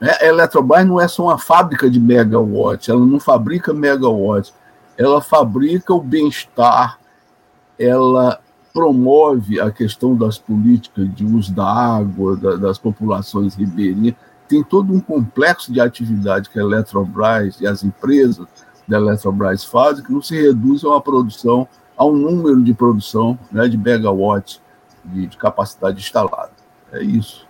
né, 0.00 0.12
a 0.20 0.26
Eletrobras 0.26 0.86
não 0.86 1.00
é 1.00 1.08
só 1.08 1.24
uma 1.24 1.38
fábrica 1.38 1.90
de 1.90 1.98
megawatts, 1.98 2.88
ela 2.88 3.04
não 3.04 3.18
fabrica 3.18 3.72
megawatts, 3.72 4.54
ela 4.96 5.20
fabrica 5.20 5.92
o 5.92 6.00
bem-estar, 6.00 6.98
ela 7.78 8.40
promove 8.72 9.60
a 9.60 9.70
questão 9.70 10.14
das 10.14 10.38
políticas 10.38 11.12
de 11.14 11.24
uso 11.24 11.52
da 11.52 11.66
água, 11.66 12.36
da, 12.36 12.56
das 12.56 12.78
populações 12.78 13.54
ribeirinhas, 13.54 14.14
tem 14.48 14.62
todo 14.62 14.92
um 14.92 15.00
complexo 15.00 15.72
de 15.72 15.80
atividade 15.80 16.48
que 16.48 16.58
a 16.58 16.62
Eletrobras 16.62 17.60
e 17.60 17.66
as 17.66 17.82
empresas 17.82 18.46
da 18.86 18.96
Eletrobras 18.96 19.64
fazem, 19.64 20.04
que 20.04 20.12
não 20.12 20.22
se 20.22 20.40
reduzem 20.40 20.90
a 20.94 21.00
produção, 21.00 21.68
a 21.96 22.04
um 22.04 22.16
número 22.16 22.62
de 22.62 22.72
produção 22.72 23.38
né, 23.50 23.68
de 23.68 23.76
megawatts 23.76 24.60
de, 25.12 25.26
de 25.26 25.36
capacidade 25.36 25.98
instalada. 26.00 26.52
É 26.92 27.02
isso. 27.02 27.46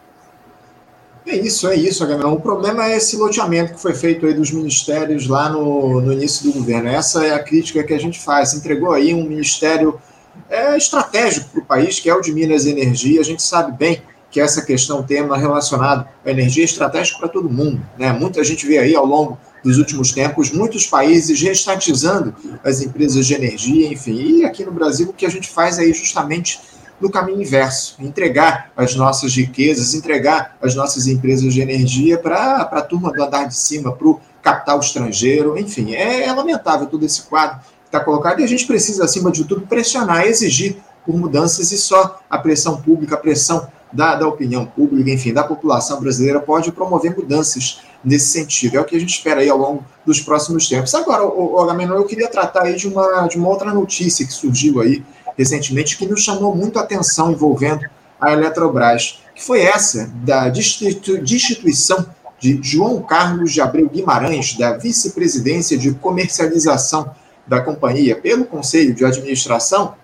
É 1.26 1.36
isso, 1.36 1.68
é 1.68 1.76
isso, 1.76 2.02
Agamelão. 2.02 2.32
O 2.32 2.40
problema 2.40 2.86
é 2.86 2.96
esse 2.96 3.16
loteamento 3.16 3.74
que 3.74 3.80
foi 3.80 3.94
feito 3.94 4.24
aí 4.24 4.32
dos 4.32 4.50
ministérios 4.50 5.26
lá 5.26 5.50
no, 5.50 6.00
no 6.00 6.12
início 6.12 6.44
do 6.44 6.58
governo. 6.58 6.88
Essa 6.88 7.26
é 7.26 7.34
a 7.34 7.42
crítica 7.42 7.84
que 7.84 7.92
a 7.92 7.98
gente 7.98 8.18
faz. 8.18 8.54
Entregou 8.54 8.92
aí 8.92 9.12
um 9.12 9.28
ministério 9.28 10.00
é, 10.48 10.74
estratégico 10.76 11.50
para 11.50 11.60
o 11.60 11.64
país, 11.64 12.00
que 12.00 12.08
é 12.08 12.14
o 12.14 12.22
de 12.22 12.32
Minas 12.32 12.64
e 12.64 12.70
Energia. 12.70 13.20
A 13.20 13.24
gente 13.24 13.42
sabe 13.42 13.76
bem 13.76 14.02
que 14.30 14.40
essa 14.40 14.62
questão 14.62 15.02
tema 15.02 15.36
relacionado 15.36 16.08
à 16.24 16.30
energia 16.30 16.64
estratégica 16.64 17.18
para 17.18 17.28
todo 17.28 17.48
mundo. 17.50 17.80
Né? 17.98 18.10
Muita 18.12 18.42
gente 18.42 18.66
vê 18.66 18.78
aí 18.78 18.94
ao 18.94 19.04
longo 19.04 19.38
dos 19.62 19.76
últimos 19.76 20.12
tempos 20.12 20.50
muitos 20.50 20.86
países 20.86 21.40
restatizando 21.42 22.34
as 22.64 22.80
empresas 22.80 23.26
de 23.26 23.34
energia, 23.34 23.92
enfim. 23.92 24.38
E 24.38 24.44
aqui 24.44 24.64
no 24.64 24.72
Brasil 24.72 25.10
o 25.10 25.12
que 25.12 25.26
a 25.26 25.30
gente 25.30 25.48
faz 25.48 25.78
é 25.78 25.92
justamente 25.92 26.60
no 27.00 27.10
caminho 27.10 27.40
inverso, 27.40 27.96
entregar 28.00 28.70
as 28.76 28.94
nossas 28.94 29.34
riquezas, 29.34 29.94
entregar 29.94 30.56
as 30.60 30.74
nossas 30.74 31.06
empresas 31.06 31.52
de 31.54 31.60
energia 31.60 32.18
para 32.18 32.62
a 32.62 32.82
turma 32.82 33.12
do 33.12 33.22
andar 33.22 33.44
de 33.44 33.56
cima, 33.56 33.92
para 33.92 34.08
o 34.08 34.20
capital 34.42 34.80
estrangeiro, 34.80 35.58
enfim, 35.58 35.94
é, 35.94 36.24
é 36.24 36.32
lamentável 36.32 36.86
todo 36.86 37.04
esse 37.04 37.22
quadro 37.22 37.58
que 37.58 37.86
está 37.86 38.00
colocado 38.00 38.40
e 38.40 38.44
a 38.44 38.48
gente 38.48 38.66
precisa, 38.66 39.04
acima 39.04 39.30
de 39.30 39.44
tudo, 39.44 39.66
pressionar, 39.66 40.26
exigir 40.26 40.76
por 41.04 41.16
mudanças 41.16 41.72
e 41.72 41.78
só 41.78 42.20
a 42.28 42.38
pressão 42.38 42.80
pública, 42.80 43.14
a 43.14 43.18
pressão 43.18 43.68
da, 43.92 44.14
da 44.14 44.28
opinião 44.28 44.66
pública, 44.66 45.10
enfim, 45.10 45.32
da 45.32 45.42
população 45.42 46.00
brasileira 46.00 46.40
pode 46.40 46.70
promover 46.72 47.16
mudanças 47.16 47.80
nesse 48.04 48.28
sentido. 48.28 48.76
É 48.76 48.80
o 48.80 48.84
que 48.84 48.96
a 48.96 49.00
gente 49.00 49.14
espera 49.14 49.40
aí 49.40 49.48
ao 49.48 49.58
longo 49.58 49.84
dos 50.04 50.20
próximos 50.20 50.68
tempos. 50.68 50.94
Agora, 50.94 51.24
o, 51.24 51.54
o 51.54 51.60
Agamenon, 51.60 51.94
eu 51.94 52.04
queria 52.04 52.28
tratar 52.28 52.64
aí 52.64 52.76
de 52.76 52.86
uma, 52.86 53.26
de 53.26 53.38
uma 53.38 53.48
outra 53.48 53.72
notícia 53.72 54.26
que 54.26 54.32
surgiu 54.32 54.80
aí 54.80 55.02
recentemente 55.38 55.96
que 55.96 56.06
nos 56.06 56.22
chamou 56.22 56.54
muito 56.54 56.78
a 56.78 56.82
atenção 56.82 57.30
envolvendo 57.30 57.88
a 58.20 58.32
Eletrobras, 58.32 59.20
que 59.34 59.42
foi 59.42 59.60
essa 59.60 60.10
da 60.24 60.48
destituição 60.48 62.04
de 62.40 62.58
João 62.62 63.00
Carlos 63.02 63.52
de 63.52 63.60
Abreu 63.60 63.88
Guimarães, 63.88 64.54
da 64.58 64.76
vice-presidência 64.76 65.78
de 65.78 65.92
comercialização 65.92 67.14
da 67.46 67.60
companhia, 67.60 68.16
pelo 68.16 68.44
Conselho 68.44 68.92
de 68.92 69.04
Administração, 69.04 69.94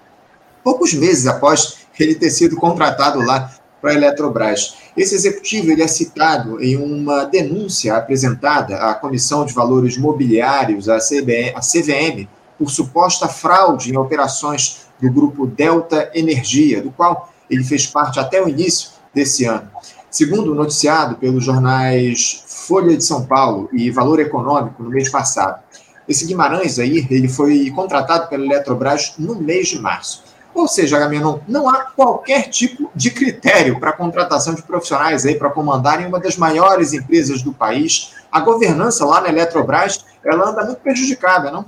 poucos 0.62 0.94
meses 0.94 1.26
após 1.26 1.78
ele 1.98 2.14
ter 2.14 2.30
sido 2.30 2.56
contratado 2.56 3.20
lá 3.20 3.52
para 3.80 3.90
a 3.90 3.94
Eletrobras. 3.94 4.76
Esse 4.96 5.14
executivo 5.14 5.70
ele 5.70 5.82
é 5.82 5.88
citado 5.88 6.62
em 6.62 6.76
uma 6.76 7.24
denúncia 7.24 7.96
apresentada 7.96 8.76
à 8.78 8.94
Comissão 8.94 9.44
de 9.44 9.52
Valores 9.52 9.98
Mobiliários, 9.98 10.88
a, 10.88 10.96
a 10.96 11.60
CVM, 11.60 12.26
por 12.58 12.70
suposta 12.70 13.28
fraude 13.28 13.92
em 13.92 13.96
operações 13.96 14.83
do 15.00 15.10
grupo 15.10 15.46
Delta 15.46 16.10
Energia, 16.14 16.82
do 16.82 16.90
qual 16.90 17.32
ele 17.50 17.64
fez 17.64 17.86
parte 17.86 18.18
até 18.18 18.42
o 18.42 18.48
início 18.48 18.90
desse 19.12 19.44
ano. 19.44 19.68
Segundo 20.10 20.54
noticiado 20.54 21.16
pelos 21.16 21.44
jornais 21.44 22.44
Folha 22.46 22.96
de 22.96 23.04
São 23.04 23.26
Paulo 23.26 23.68
e 23.72 23.90
Valor 23.90 24.20
Econômico 24.20 24.82
no 24.82 24.90
mês 24.90 25.08
passado, 25.08 25.62
esse 26.08 26.26
Guimarães 26.26 26.78
aí, 26.78 27.06
ele 27.10 27.28
foi 27.28 27.70
contratado 27.70 28.28
pela 28.28 28.44
Eletrobras 28.44 29.14
no 29.18 29.34
mês 29.34 29.68
de 29.68 29.78
março. 29.78 30.22
Ou 30.54 30.68
seja, 30.68 30.96
Agamenon, 30.96 31.40
não 31.48 31.68
há 31.68 31.84
qualquer 31.84 32.48
tipo 32.48 32.90
de 32.94 33.10
critério 33.10 33.80
para 33.80 33.90
a 33.90 33.92
contratação 33.92 34.54
de 34.54 34.62
profissionais 34.62 35.26
aí 35.26 35.34
para 35.34 35.50
comandarem 35.50 36.06
uma 36.06 36.20
das 36.20 36.36
maiores 36.36 36.92
empresas 36.92 37.42
do 37.42 37.52
país. 37.52 38.12
A 38.30 38.38
governança 38.40 39.04
lá 39.04 39.20
na 39.20 39.30
Eletrobras, 39.30 40.04
ela 40.24 40.50
anda 40.50 40.64
muito 40.64 40.78
prejudicada, 40.78 41.50
não? 41.50 41.66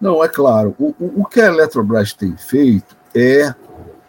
Não, 0.00 0.24
é 0.24 0.28
claro. 0.28 0.74
O, 0.78 0.94
o, 0.98 1.22
o 1.22 1.24
que 1.24 1.40
a 1.40 1.46
Eletrobras 1.46 2.12
tem 2.12 2.36
feito 2.36 2.96
é, 3.14 3.54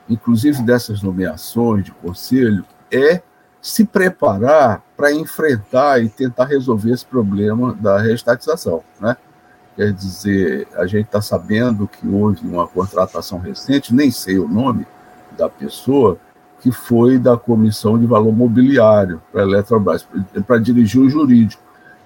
inclusive 0.10 0.62
dessas 0.62 1.02
nomeações 1.02 1.86
de 1.86 1.92
conselho, 1.92 2.66
é 2.92 3.22
se 3.62 3.86
preparar 3.86 4.82
para 4.98 5.14
enfrentar 5.14 6.04
e 6.04 6.10
tentar 6.10 6.46
resolver 6.46 6.92
esse 6.92 7.06
problema 7.06 7.74
da 7.74 8.00
reestatização, 8.00 8.84
né? 9.00 9.16
Quer 9.76 9.94
dizer, 9.94 10.68
a 10.76 10.86
gente 10.86 11.06
está 11.06 11.22
sabendo 11.22 11.88
que 11.88 12.06
houve 12.08 12.46
uma 12.46 12.68
contratação 12.68 13.40
recente, 13.40 13.96
nem 13.96 14.12
sei 14.12 14.38
o 14.38 14.48
nome 14.48 14.86
da 15.38 15.48
pessoa, 15.48 16.18
que 16.60 16.72
foi 16.72 17.18
da 17.18 17.38
Comissão 17.38 17.98
de 17.98 18.06
Valor 18.06 18.36
Mobiliário 18.36 19.22
para 19.32 19.42
a 19.42 19.44
Eletrobras, 19.46 20.06
para 20.46 20.60
dirigir 20.60 21.02
o 21.02 21.10
jurídico. 21.10 21.64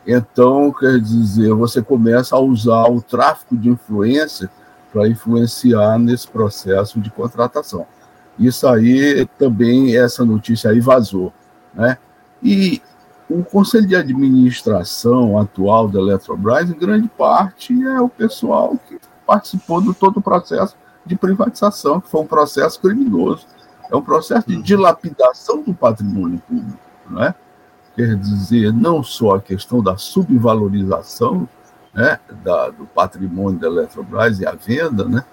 Então, 0.08 0.72
quer 0.72 1.00
dizer, 1.00 1.54
você 1.54 1.82
começa 1.82 2.36
a 2.36 2.39
usar 2.39 2.86
o 2.89 3.02
tráfico 3.02 3.58
de 3.58 3.70
influência 3.70 4.50
para 4.94 5.08
influenciar 5.08 5.98
nesse 5.98 6.28
processo 6.28 7.00
de 7.00 7.10
contratação. 7.10 7.86
Isso 8.38 8.68
aí 8.68 9.28
também, 9.38 9.96
essa 9.98 10.24
notícia 10.24 10.70
aí 10.70 10.80
vazou. 10.80 11.34
Né? 11.74 11.98
E 12.44 12.82
o 13.30 13.44
conselho 13.44 13.88
de 13.88 13.96
administração 13.96 15.39
atual 15.39 15.88
da 15.88 16.00
Eletrobras, 16.00 16.70
em 16.70 16.78
grande 16.78 17.08
parte, 17.08 17.74
é 17.84 18.00
o 18.00 18.08
pessoal 18.10 18.78
que 18.88 19.00
participou 19.26 19.82
de 19.82 19.94
todo 19.94 20.18
o 20.18 20.22
processo 20.22 20.76
de 21.06 21.15
privatização, 21.15 22.00
que 22.00 22.10
foi 22.10 22.22
um 22.22 22.28
processo 22.28 22.80
criminoso. 22.80 23.48
É 23.91 23.96
um 23.96 24.02
processo 24.02 24.48
de 24.48 24.56
uhum. 24.56 24.62
dilapidação 24.62 25.63
do 25.63 25.74
patrimônio 25.74 26.39
público. 26.48 26.80
Né? 27.10 27.34
Quer 27.96 28.16
dizer, 28.16 28.74
não 28.74 29.02
só 29.02 29.36
a 29.36 29.42
questão 29.42 29.82
da 29.82 29.98
subvalorização 29.98 31.48
né, 31.94 32.20
da, 32.44 32.70
do 32.70 32.86
patrimônio 32.86 33.58
da 33.58 33.68
Eletrobras 33.68 34.40
e 34.40 34.46
a 34.46 34.52
venda, 34.52 35.06
né, 35.06 35.24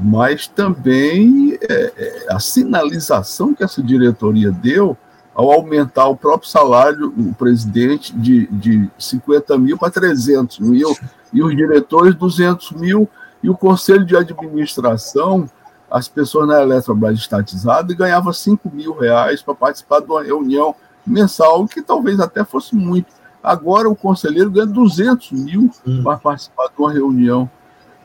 mas 0.00 0.46
também 0.46 1.58
é, 1.60 1.92
é, 1.96 2.26
a 2.30 2.38
sinalização 2.38 3.52
que 3.52 3.62
essa 3.62 3.82
diretoria 3.82 4.50
deu 4.50 4.96
ao 5.34 5.52
aumentar 5.52 6.08
o 6.08 6.16
próprio 6.16 6.48
salário, 6.48 7.12
o 7.16 7.34
presidente, 7.34 8.16
de, 8.16 8.46
de 8.48 8.90
50 8.98 9.56
mil 9.58 9.78
para 9.78 9.90
300 9.90 10.58
mil, 10.60 10.96
e 11.32 11.42
os 11.42 11.54
diretores 11.54 12.14
200 12.14 12.72
mil, 12.72 13.08
e 13.42 13.48
o 13.48 13.56
conselho 13.56 14.04
de 14.04 14.16
administração, 14.16 15.48
as 15.90 16.08
pessoas 16.08 16.48
na 16.48 16.60
Eletrobras 16.60 17.16
estatizadas, 17.18 17.96
ganhavam 17.96 18.32
5 18.32 18.68
mil 18.70 18.98
reais 18.98 19.40
para 19.40 19.54
participar 19.54 20.00
de 20.00 20.06
uma 20.06 20.22
reunião 20.22 20.74
mensal, 21.08 21.66
que 21.66 21.82
talvez 21.82 22.20
até 22.20 22.44
fosse 22.44 22.74
muito. 22.74 23.06
Agora 23.42 23.88
o 23.88 23.96
conselheiro 23.96 24.50
ganha 24.50 24.66
200 24.66 25.32
mil 25.32 25.70
hum. 25.86 26.02
para 26.02 26.18
participar 26.18 26.68
de 26.68 26.74
uma 26.78 26.92
reunião. 26.92 27.48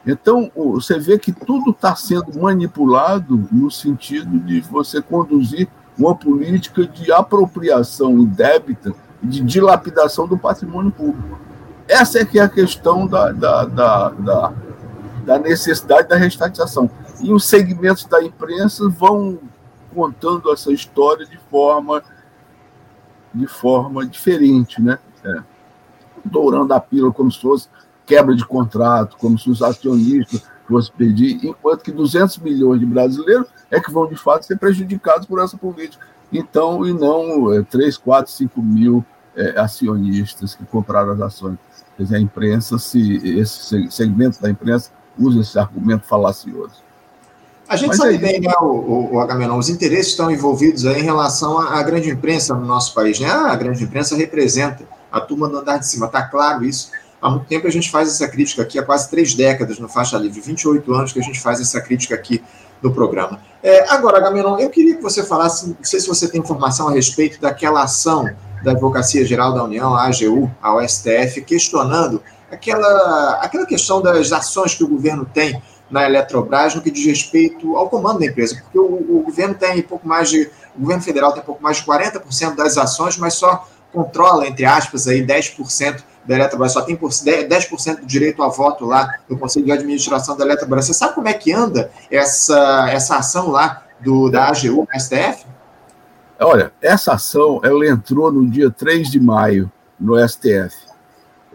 Então, 0.05 0.51
você 0.55 0.99
vê 0.99 1.17
que 1.17 1.31
tudo 1.31 1.71
está 1.71 1.95
sendo 1.95 2.37
manipulado 2.39 3.47
no 3.51 3.71
sentido 3.71 4.37
de 4.39 4.59
você 4.61 5.01
conduzir 5.01 5.67
uma 5.97 6.13
política 6.15 6.85
de 6.85 7.11
apropriação 7.11 8.17
indébita 8.17 8.93
de 9.21 9.41
dilapidação 9.41 10.27
do 10.27 10.37
patrimônio 10.37 10.91
público. 10.91 11.39
Essa 11.87 12.19
é 12.19 12.25
que 12.25 12.39
é 12.39 12.43
a 12.43 12.49
questão 12.49 13.07
da, 13.07 13.31
da, 13.31 13.65
da, 13.65 14.09
da, 14.09 14.53
da 15.25 15.39
necessidade 15.39 16.09
da 16.09 16.17
restatização. 16.17 16.89
E 17.21 17.31
os 17.31 17.45
segmentos 17.45 18.05
da 18.05 18.21
imprensa 18.21 18.89
vão 18.89 19.39
contando 19.93 20.51
essa 20.51 20.71
história 20.73 21.25
de 21.25 21.37
forma 21.49 22.03
de 23.33 23.47
forma 23.47 24.05
diferente, 24.05 24.81
né? 24.81 24.99
É. 25.23 25.41
Dourando 26.23 26.73
a 26.73 26.79
pílula 26.79 27.13
como 27.13 27.31
se 27.31 27.41
fosse 27.41 27.67
quebra 28.05 28.35
de 28.35 28.45
contrato, 28.45 29.17
como 29.17 29.37
se 29.37 29.49
os 29.49 29.61
acionistas 29.61 30.43
fossem 30.67 30.93
pedir, 30.97 31.45
enquanto 31.45 31.83
que 31.83 31.91
200 31.91 32.37
milhões 32.39 32.79
de 32.79 32.85
brasileiros 32.85 33.47
é 33.69 33.79
que 33.79 33.91
vão, 33.91 34.07
de 34.07 34.15
fato, 34.15 34.45
ser 34.45 34.57
prejudicados 34.57 35.25
por 35.25 35.39
essa 35.41 35.57
política. 35.57 36.05
Então, 36.31 36.85
e 36.85 36.93
não 36.93 37.53
é, 37.53 37.61
3, 37.63 37.97
4, 37.97 38.31
5 38.31 38.61
mil 38.61 39.05
é, 39.35 39.59
acionistas 39.59 40.55
que 40.55 40.65
compraram 40.65 41.11
as 41.11 41.21
ações. 41.21 41.57
Quer 41.95 42.03
dizer, 42.03 42.15
a 42.15 42.19
imprensa, 42.19 42.79
se, 42.79 43.17
esse 43.37 43.91
segmento 43.91 44.41
da 44.41 44.49
imprensa 44.49 44.91
usa 45.17 45.41
esse 45.41 45.59
argumento 45.59 46.05
falacioso. 46.05 46.83
A 47.73 47.75
gente 47.75 47.87
Mas 47.87 47.97
sabe 47.97 48.11
aí, 48.11 48.17
bem, 48.19 48.39
né, 48.39 48.53
o, 48.61 49.15
o, 49.15 49.19
Agamenon, 49.19 49.57
os 49.57 49.67
interesses 49.67 50.11
estão 50.11 50.29
envolvidos 50.29 50.85
aí 50.85 51.01
em 51.01 51.03
relação 51.03 51.57
à, 51.59 51.79
à, 51.79 51.81
grande 51.81 52.07
imprensa 52.07 52.53
no 52.53 52.63
nosso 52.67 52.93
país. 52.93 53.19
Né? 53.19 53.27
A 53.27 53.55
grande 53.55 53.83
imprensa 53.83 54.15
representa 54.15 54.83
a 55.11 55.19
turma 55.19 55.49
do 55.49 55.57
andar 55.57 55.79
de 55.79 55.87
cima, 55.87 56.05
está 56.05 56.21
claro 56.21 56.63
isso. 56.63 56.91
Há 57.19 57.31
muito 57.31 57.47
tempo 57.47 57.65
a 57.65 57.71
gente 57.71 57.89
faz 57.89 58.09
essa 58.09 58.27
crítica 58.27 58.61
aqui, 58.61 58.77
há 58.77 58.83
quase 58.83 59.09
três 59.09 59.33
décadas 59.33 59.79
no 59.79 59.89
Faixa 59.89 60.19
Livre, 60.19 60.39
28 60.39 60.93
anos 60.93 61.13
que 61.13 61.19
a 61.19 61.23
gente 61.23 61.41
faz 61.41 61.59
essa 61.59 61.81
crítica 61.81 62.13
aqui 62.13 62.43
no 62.79 62.93
programa. 62.93 63.39
É, 63.63 63.89
agora, 63.89 64.19
Gamenon, 64.19 64.59
eu 64.59 64.69
queria 64.69 64.95
que 64.95 65.01
você 65.01 65.23
falasse, 65.23 65.69
não 65.69 65.77
sei 65.81 65.99
se 65.99 66.07
você 66.07 66.27
tem 66.27 66.41
informação 66.41 66.89
a 66.89 66.91
respeito 66.91 67.41
daquela 67.41 67.81
ação 67.81 68.29
da 68.63 68.71
Advocacia 68.71 69.25
Geral 69.25 69.51
da 69.51 69.63
União, 69.63 69.95
a 69.95 70.03
AGU, 70.03 70.51
ao 70.61 70.87
STF, 70.87 71.41
questionando 71.41 72.21
aquela, 72.51 73.39
aquela 73.41 73.65
questão 73.65 73.99
das 73.99 74.31
ações 74.31 74.75
que 74.75 74.83
o 74.83 74.87
governo 74.87 75.25
tem 75.25 75.59
na 75.89 76.05
Eletrobras 76.05 76.75
no 76.75 76.81
que 76.81 76.89
diz 76.89 77.05
respeito 77.05 77.75
ao 77.75 77.89
comando 77.89 78.19
da 78.19 78.25
empresa, 78.25 78.59
porque 78.61 78.79
o, 78.79 78.83
o 78.83 79.23
governo 79.23 79.53
tem 79.53 79.81
pouco 79.81 80.07
mais 80.07 80.29
de, 80.29 80.49
o 80.75 80.81
governo 80.81 81.03
federal 81.03 81.31
tem 81.33 81.43
pouco 81.43 81.61
mais 81.61 81.77
de 81.77 81.83
40% 81.83 82.55
das 82.55 82.77
ações, 82.77 83.17
mas 83.17 83.35
só 83.35 83.67
controla, 83.91 84.47
entre 84.47 84.65
aspas, 84.65 85.07
aí 85.07 85.25
10% 85.25 86.03
da 86.25 86.35
Eletrobras, 86.35 86.71
só 86.71 86.81
tem 86.81 86.97
10% 86.97 87.99
do 87.99 88.05
direito 88.05 88.41
a 88.41 88.47
voto 88.47 88.85
lá 88.85 89.19
no 89.29 89.37
Conselho 89.37 89.65
de 89.65 89.71
Administração 89.71 90.35
da 90.35 90.43
Eletrobras. 90.43 90.85
Você 90.85 90.93
sabe 90.93 91.13
como 91.13 91.27
é 91.27 91.33
que 91.33 91.51
anda 91.51 91.91
essa, 92.09 92.89
essa 92.89 93.17
ação 93.17 93.49
lá 93.49 93.83
do, 93.99 94.29
da 94.29 94.47
AGU, 94.47 94.87
STF? 94.97 95.45
Olha, 96.39 96.71
essa 96.81 97.13
ação, 97.13 97.61
ela 97.63 97.85
entrou 97.87 98.31
no 98.31 98.49
dia 98.49 98.71
3 98.71 99.09
de 99.09 99.19
maio 99.19 99.71
no 99.99 100.17
STF. 100.27 100.75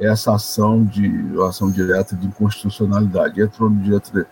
Essa 0.00 0.34
ação 0.34 0.84
de 0.84 1.10
ação 1.42 1.70
direta 1.70 2.14
de 2.14 2.26
inconstitucionalidade. 2.26 3.40
Entrou 3.40 3.68
no 3.68 3.80
dia 3.80 4.00
3. 4.00 4.26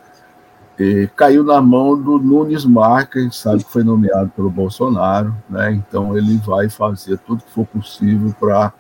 E 0.79 1.09
caiu 1.17 1.43
na 1.43 1.61
mão 1.61 2.01
do 2.01 2.19
Nunes 2.19 2.67
Marques, 2.67 3.21
a 3.21 3.25
gente 3.25 3.37
sabe 3.37 3.65
que 3.65 3.73
foi 3.73 3.83
nomeado 3.83 4.31
pelo 4.37 4.51
Bolsonaro, 4.51 5.35
né? 5.49 5.73
então 5.73 6.17
ele 6.17 6.37
vai 6.37 6.69
fazer 6.69 7.17
tudo 7.19 7.43
que 7.43 7.51
for 7.51 7.67
possível 7.67 8.35
para 8.39 8.73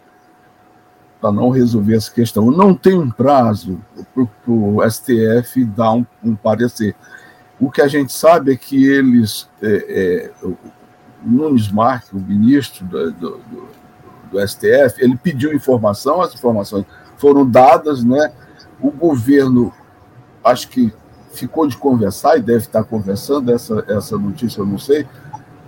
não 1.33 1.49
resolver 1.49 1.96
essa 1.96 2.12
questão. 2.12 2.51
Não 2.51 2.75
tem 2.75 2.99
um 2.99 3.11
prazo 3.11 3.81
para 4.14 4.53
o 4.53 4.79
STF 4.90 5.64
dar 5.64 5.92
um, 5.92 6.05
um, 6.22 6.37
parecer. 6.37 6.94
O 7.59 7.70
que 7.70 7.81
a 7.81 7.88
gente 7.88 8.12
sabe 8.12 8.53
é 8.53 8.57
que 8.57 8.85
eles, 8.85 9.49
é, 9.62 10.33
é, 10.42 10.46
o 10.46 10.55
Nunes 11.25 11.72
Marques, 11.72 12.12
o 12.12 12.20
ministro 12.20 12.85
do, 12.85 13.11
do, 13.12 13.40
do, 14.30 14.46
STF, 14.46 15.02
ele 15.02 15.16
pediu 15.16 15.52
informação, 15.52 16.20
as 16.20 16.34
informações 16.34 16.84
foram 17.16 17.48
dadas, 17.48 18.04
né? 18.04 18.32
O 18.80 18.90
governo, 18.90 19.72
acho 20.44 20.68
que 20.68 20.92
ficou 21.32 21.66
de 21.66 21.76
conversar 21.76 22.36
e 22.36 22.42
deve 22.42 22.64
estar 22.64 22.84
conversando, 22.84 23.52
essa, 23.52 23.84
essa 23.88 24.18
notícia 24.18 24.60
eu 24.60 24.66
não 24.66 24.78
sei. 24.78 25.06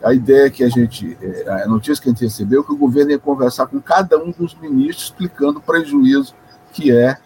A 0.02 0.12
ideia 0.12 0.46
é 0.46 0.50
que 0.50 0.62
a 0.62 0.68
gente, 0.68 1.16
é, 1.20 1.62
a 1.62 1.66
notícia 1.66 2.02
que 2.02 2.08
a 2.08 2.12
gente 2.12 2.24
recebeu, 2.24 2.62
é 2.62 2.64
que 2.64 2.72
o 2.72 2.76
governo 2.76 3.10
ia 3.10 3.18
conversar 3.18 3.66
com 3.66 3.80
cada 3.80 4.18
um 4.18 4.30
dos 4.30 4.54
ministros, 4.54 5.04
explicando 5.04 5.58
o 5.58 5.62
prejuízo 5.62 6.34
que 6.72 6.92
é 6.92 7.16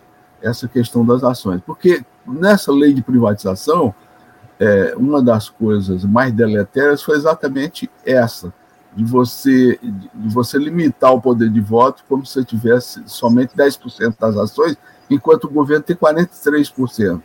essa 0.40 0.66
questão 0.66 1.04
das 1.04 1.22
ações. 1.22 1.60
Porque 1.64 2.04
nessa 2.26 2.72
lei 2.72 2.92
de 2.92 3.02
privatização, 3.02 3.94
é, 4.58 4.94
uma 4.96 5.22
das 5.22 5.48
coisas 5.48 6.04
mais 6.04 6.32
deletérias 6.32 7.02
foi 7.02 7.16
exatamente 7.16 7.90
essa, 8.04 8.52
de 8.94 9.04
você, 9.04 9.78
de 9.82 10.28
você 10.28 10.58
limitar 10.58 11.12
o 11.12 11.20
poder 11.20 11.48
de 11.48 11.60
voto 11.60 12.04
como 12.08 12.26
se 12.26 12.44
tivesse 12.44 13.02
somente 13.06 13.56
10% 13.56 14.14
das 14.18 14.36
ações, 14.36 14.76
enquanto 15.08 15.44
o 15.44 15.50
governo 15.50 15.82
tem 15.82 15.96
43%. 15.96 17.22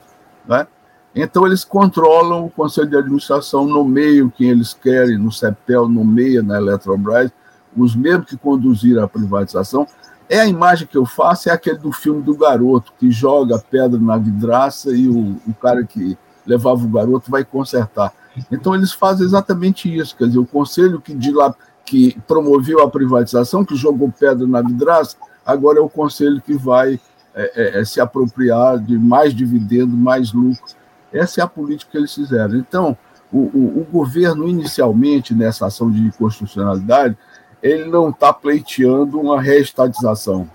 Né? 0.48 0.68
Então, 1.14 1.46
eles 1.46 1.66
controlam 1.66 2.46
o 2.46 2.50
conselho 2.50 2.88
de 2.88 2.96
administração, 2.96 3.66
nomeiam 3.66 4.30
quem 4.30 4.50
eles 4.50 4.74
querem, 4.74 5.18
no 5.18 5.32
CEPEL, 5.32 5.88
nomeia 5.88 6.42
na 6.42 6.58
Eletrobras, 6.58 7.32
os 7.76 7.96
mesmos 7.96 8.28
que 8.28 8.38
conduziram 8.38 9.04
a 9.04 9.08
privatização. 9.08 9.88
É 10.30 10.40
a 10.40 10.48
imagem 10.48 10.88
que 10.88 10.98
eu 10.98 11.06
faço, 11.06 11.50
é 11.50 11.52
aquele 11.52 11.78
do 11.78 11.92
filme 11.92 12.22
do 12.22 12.36
garoto, 12.36 12.94
que 13.00 13.10
joga 13.10 13.58
pedra 13.60 14.00
na 14.00 14.18
vidraça 14.18 14.92
e 14.92 15.08
o, 15.08 15.38
o 15.48 15.54
cara 15.54 15.84
que 15.84 16.18
levava 16.46 16.84
o 16.84 16.90
garoto, 16.90 17.32
vai 17.32 17.44
consertar. 17.44 18.14
Então, 18.52 18.76
eles 18.76 18.92
fazem 18.92 19.26
exatamente 19.26 19.94
isso. 19.94 20.16
Quer 20.16 20.28
dizer, 20.28 20.40
o 20.40 20.46
conselho 20.46 21.02
que, 21.02 21.14
lá, 21.32 21.54
que 21.86 22.20
promoveu 22.28 22.82
a 22.82 22.90
privatização, 22.90 23.66
que 23.66 23.76
jogou 23.76 24.12
pedra 24.12 24.46
na 24.46 24.62
vidraça, 24.62 25.16
agora 25.46 25.80
é 25.80 25.82
o 25.82 25.90
conselho 25.90 26.42
que 26.42 26.54
vai 26.54 27.00
é, 27.34 27.52
é, 27.56 27.80
é, 27.80 27.86
se 27.86 28.02
apropriar 28.02 28.80
de 28.80 28.98
mais 28.98 29.34
dividendo, 29.34 29.96
mais 29.96 30.34
lucro. 30.34 30.76
Essa 31.14 31.42
é 31.42 31.44
a 31.44 31.48
política 31.48 31.92
que 31.92 31.98
eles 31.98 32.14
fizeram. 32.14 32.56
Então, 32.56 32.98
o, 33.32 33.38
o, 33.38 33.82
o 33.82 33.88
governo, 33.92 34.48
inicialmente, 34.48 35.34
nessa 35.34 35.68
ação 35.68 35.92
de 35.92 36.12
constitucionalidade, 36.18 37.18
ele 37.62 37.86
não 37.86 38.10
está 38.10 38.34
pleiteando 38.34 39.20
uma 39.20 39.42
reestatização. 39.42 40.50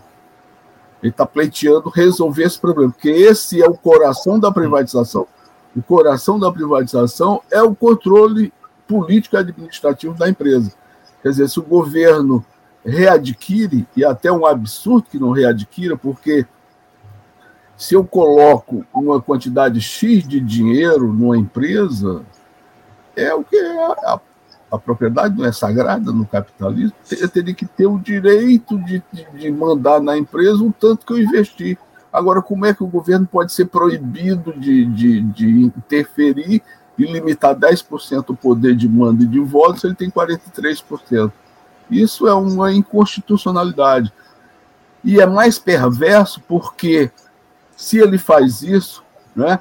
Ele 1.02 1.10
está 1.10 1.26
pleiteando 1.26 1.88
resolver 1.88 2.44
esse 2.44 2.58
problema, 2.58 2.92
porque 2.92 3.10
esse 3.10 3.62
é 3.62 3.66
o 3.66 3.74
coração 3.74 4.38
da 4.38 4.52
privatização. 4.52 5.26
O 5.74 5.82
coração 5.82 6.38
da 6.38 6.52
privatização 6.52 7.40
é 7.50 7.62
o 7.62 7.74
controle 7.74 8.52
político 8.86 9.36
administrativo 9.36 10.14
da 10.14 10.28
empresa. 10.28 10.72
Quer 11.22 11.30
dizer, 11.30 11.48
se 11.48 11.58
o 11.58 11.62
governo 11.62 12.44
readquire, 12.84 13.86
e 13.96 14.04
até 14.04 14.30
um 14.30 14.44
absurdo 14.44 15.06
que 15.10 15.18
não 15.18 15.30
readquira, 15.30 15.96
porque 15.96 16.46
se 17.76 17.94
eu 17.94 18.04
coloco 18.04 18.84
uma 18.92 19.20
quantidade 19.20 19.80
X 19.80 20.26
de 20.26 20.40
dinheiro 20.40 21.12
numa 21.12 21.36
empresa, 21.36 22.22
é 23.16 23.32
o 23.34 23.42
que 23.42 23.56
é 23.56 23.84
a, 23.84 24.20
a 24.70 24.78
propriedade 24.78 25.36
não 25.36 25.44
é 25.44 25.52
sagrada 25.52 26.12
no 26.12 26.26
capitalismo, 26.26 26.96
eu 27.10 27.28
teria 27.28 27.54
que 27.54 27.66
ter 27.66 27.86
o 27.86 27.98
direito 27.98 28.78
de, 28.78 29.02
de, 29.12 29.26
de 29.32 29.50
mandar 29.50 30.00
na 30.00 30.16
empresa 30.16 30.62
o 30.62 30.72
tanto 30.72 31.06
que 31.06 31.12
eu 31.12 31.18
investi. 31.20 31.78
Agora, 32.12 32.42
como 32.42 32.66
é 32.66 32.74
que 32.74 32.84
o 32.84 32.88
governo 32.88 33.26
pode 33.26 33.52
ser 33.52 33.66
proibido 33.66 34.52
de, 34.52 34.84
de, 34.84 35.22
de 35.22 35.48
interferir 35.62 36.62
e 36.98 37.04
limitar 37.04 37.56
10% 37.56 38.24
o 38.28 38.36
poder 38.36 38.76
de 38.76 38.86
mando 38.86 39.22
e 39.22 39.26
de 39.26 39.40
voto 39.40 39.80
se 39.80 39.86
ele 39.86 39.94
tem 39.94 40.10
43%? 40.10 41.32
Isso 41.90 42.28
é 42.28 42.34
uma 42.34 42.72
inconstitucionalidade. 42.72 44.12
E 45.02 45.20
é 45.20 45.26
mais 45.26 45.58
perverso 45.58 46.40
porque, 46.46 47.10
se 47.76 47.98
ele 47.98 48.18
faz 48.18 48.62
isso, 48.62 49.02
né, 49.34 49.58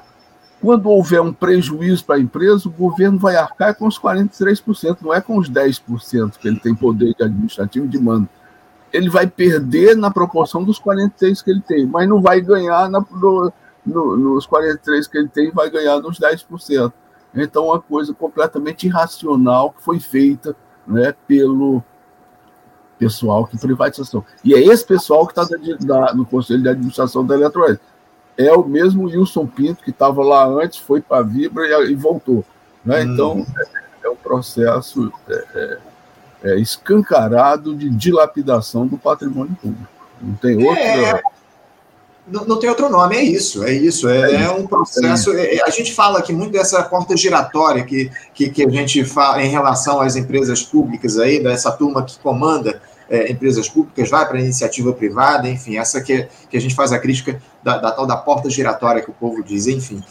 quando 0.60 0.90
houver 0.90 1.20
um 1.20 1.32
prejuízo 1.32 2.04
para 2.04 2.16
a 2.16 2.20
empresa, 2.20 2.68
o 2.68 2.72
governo 2.72 3.18
vai 3.18 3.34
arcar 3.34 3.74
com 3.74 3.86
os 3.86 3.98
43%, 3.98 4.98
não 5.00 5.12
é 5.12 5.20
com 5.20 5.38
os 5.38 5.50
10% 5.50 6.36
que 6.38 6.46
ele 6.46 6.60
tem 6.60 6.74
poder 6.74 7.14
de 7.14 7.24
administrativo 7.24 7.88
de 7.88 7.98
mando 7.98 8.28
ele 8.92 9.08
vai 9.08 9.26
perder 9.26 9.96
na 9.96 10.10
proporção 10.10 10.62
dos 10.62 10.78
43 10.78 11.40
que 11.40 11.50
ele 11.50 11.62
tem, 11.62 11.86
mas 11.86 12.08
não 12.08 12.20
vai 12.20 12.40
ganhar 12.40 12.88
na, 12.90 13.00
no, 13.00 13.52
no, 13.84 14.16
nos 14.16 14.46
43 14.46 15.06
que 15.06 15.18
ele 15.18 15.28
tem, 15.28 15.50
vai 15.50 15.70
ganhar 15.70 15.98
nos 16.00 16.18
10%. 16.18 16.92
Então, 17.34 17.66
uma 17.66 17.80
coisa 17.80 18.12
completamente 18.12 18.86
irracional 18.86 19.72
que 19.72 19.82
foi 19.82 19.98
feita 19.98 20.54
né, 20.86 21.14
pelo 21.26 21.82
pessoal 22.98 23.46
que 23.46 23.58
privatização. 23.58 24.24
E 24.44 24.54
é 24.54 24.60
esse 24.60 24.86
pessoal 24.86 25.26
que 25.26 25.38
está 25.38 26.14
no 26.14 26.26
Conselho 26.26 26.62
de 26.62 26.68
Administração 26.68 27.24
da 27.24 27.34
Eletroeste. 27.34 27.82
É 28.36 28.52
o 28.52 28.64
mesmo 28.64 29.04
Wilson 29.04 29.46
Pinto 29.46 29.82
que 29.82 29.90
estava 29.90 30.22
lá 30.22 30.46
antes, 30.46 30.78
foi 30.78 31.00
para 31.00 31.18
a 31.18 31.22
Vibra 31.22 31.66
e, 31.66 31.92
e 31.92 31.94
voltou. 31.94 32.44
Né? 32.84 33.02
Hum. 33.02 33.12
Então, 33.12 33.46
é, 33.58 34.06
é 34.06 34.10
um 34.10 34.16
processo 34.16 35.12
é, 35.28 35.44
é, 35.54 35.78
é, 36.44 36.58
escancarado 36.58 37.74
de 37.74 37.88
dilapidação 37.88 38.86
do 38.86 38.98
patrimônio 38.98 39.56
público. 39.60 39.88
Não 40.20 40.34
tem 40.34 40.64
outro. 40.64 40.82
É, 40.82 41.22
não, 42.26 42.44
não, 42.44 42.58
tem 42.58 42.68
outro 42.68 42.88
nome, 42.88 43.16
é 43.16 43.22
isso, 43.22 43.64
é 43.64 43.72
isso. 43.72 44.08
É, 44.08 44.32
é, 44.32 44.42
é 44.44 44.50
um 44.50 44.66
processo. 44.66 45.32
É, 45.36 45.60
a 45.64 45.70
gente 45.70 45.92
fala 45.92 46.18
aqui 46.18 46.32
muito 46.32 46.52
dessa 46.52 46.82
porta 46.82 47.16
giratória 47.16 47.84
que, 47.84 48.10
que, 48.34 48.48
que, 48.48 48.64
a 48.64 48.70
gente 48.70 49.04
fala 49.04 49.42
em 49.42 49.48
relação 49.48 50.00
às 50.00 50.16
empresas 50.16 50.62
públicas 50.62 51.18
aí, 51.18 51.42
dessa 51.42 51.70
turma 51.72 52.04
que 52.04 52.18
comanda 52.18 52.80
empresas 53.28 53.68
públicas, 53.68 54.08
vai 54.08 54.26
para 54.26 54.38
a 54.38 54.40
iniciativa 54.40 54.90
privada, 54.90 55.46
enfim, 55.46 55.76
essa 55.76 56.00
que, 56.00 56.26
que 56.48 56.56
a 56.56 56.60
gente 56.60 56.74
faz 56.74 56.92
a 56.92 56.98
crítica 56.98 57.42
da, 57.62 57.76
da 57.76 57.90
tal 57.90 58.06
da 58.06 58.16
porta 58.16 58.48
giratória 58.48 59.02
que 59.02 59.10
o 59.10 59.12
povo 59.12 59.42
diz, 59.42 59.66
enfim. 59.66 60.02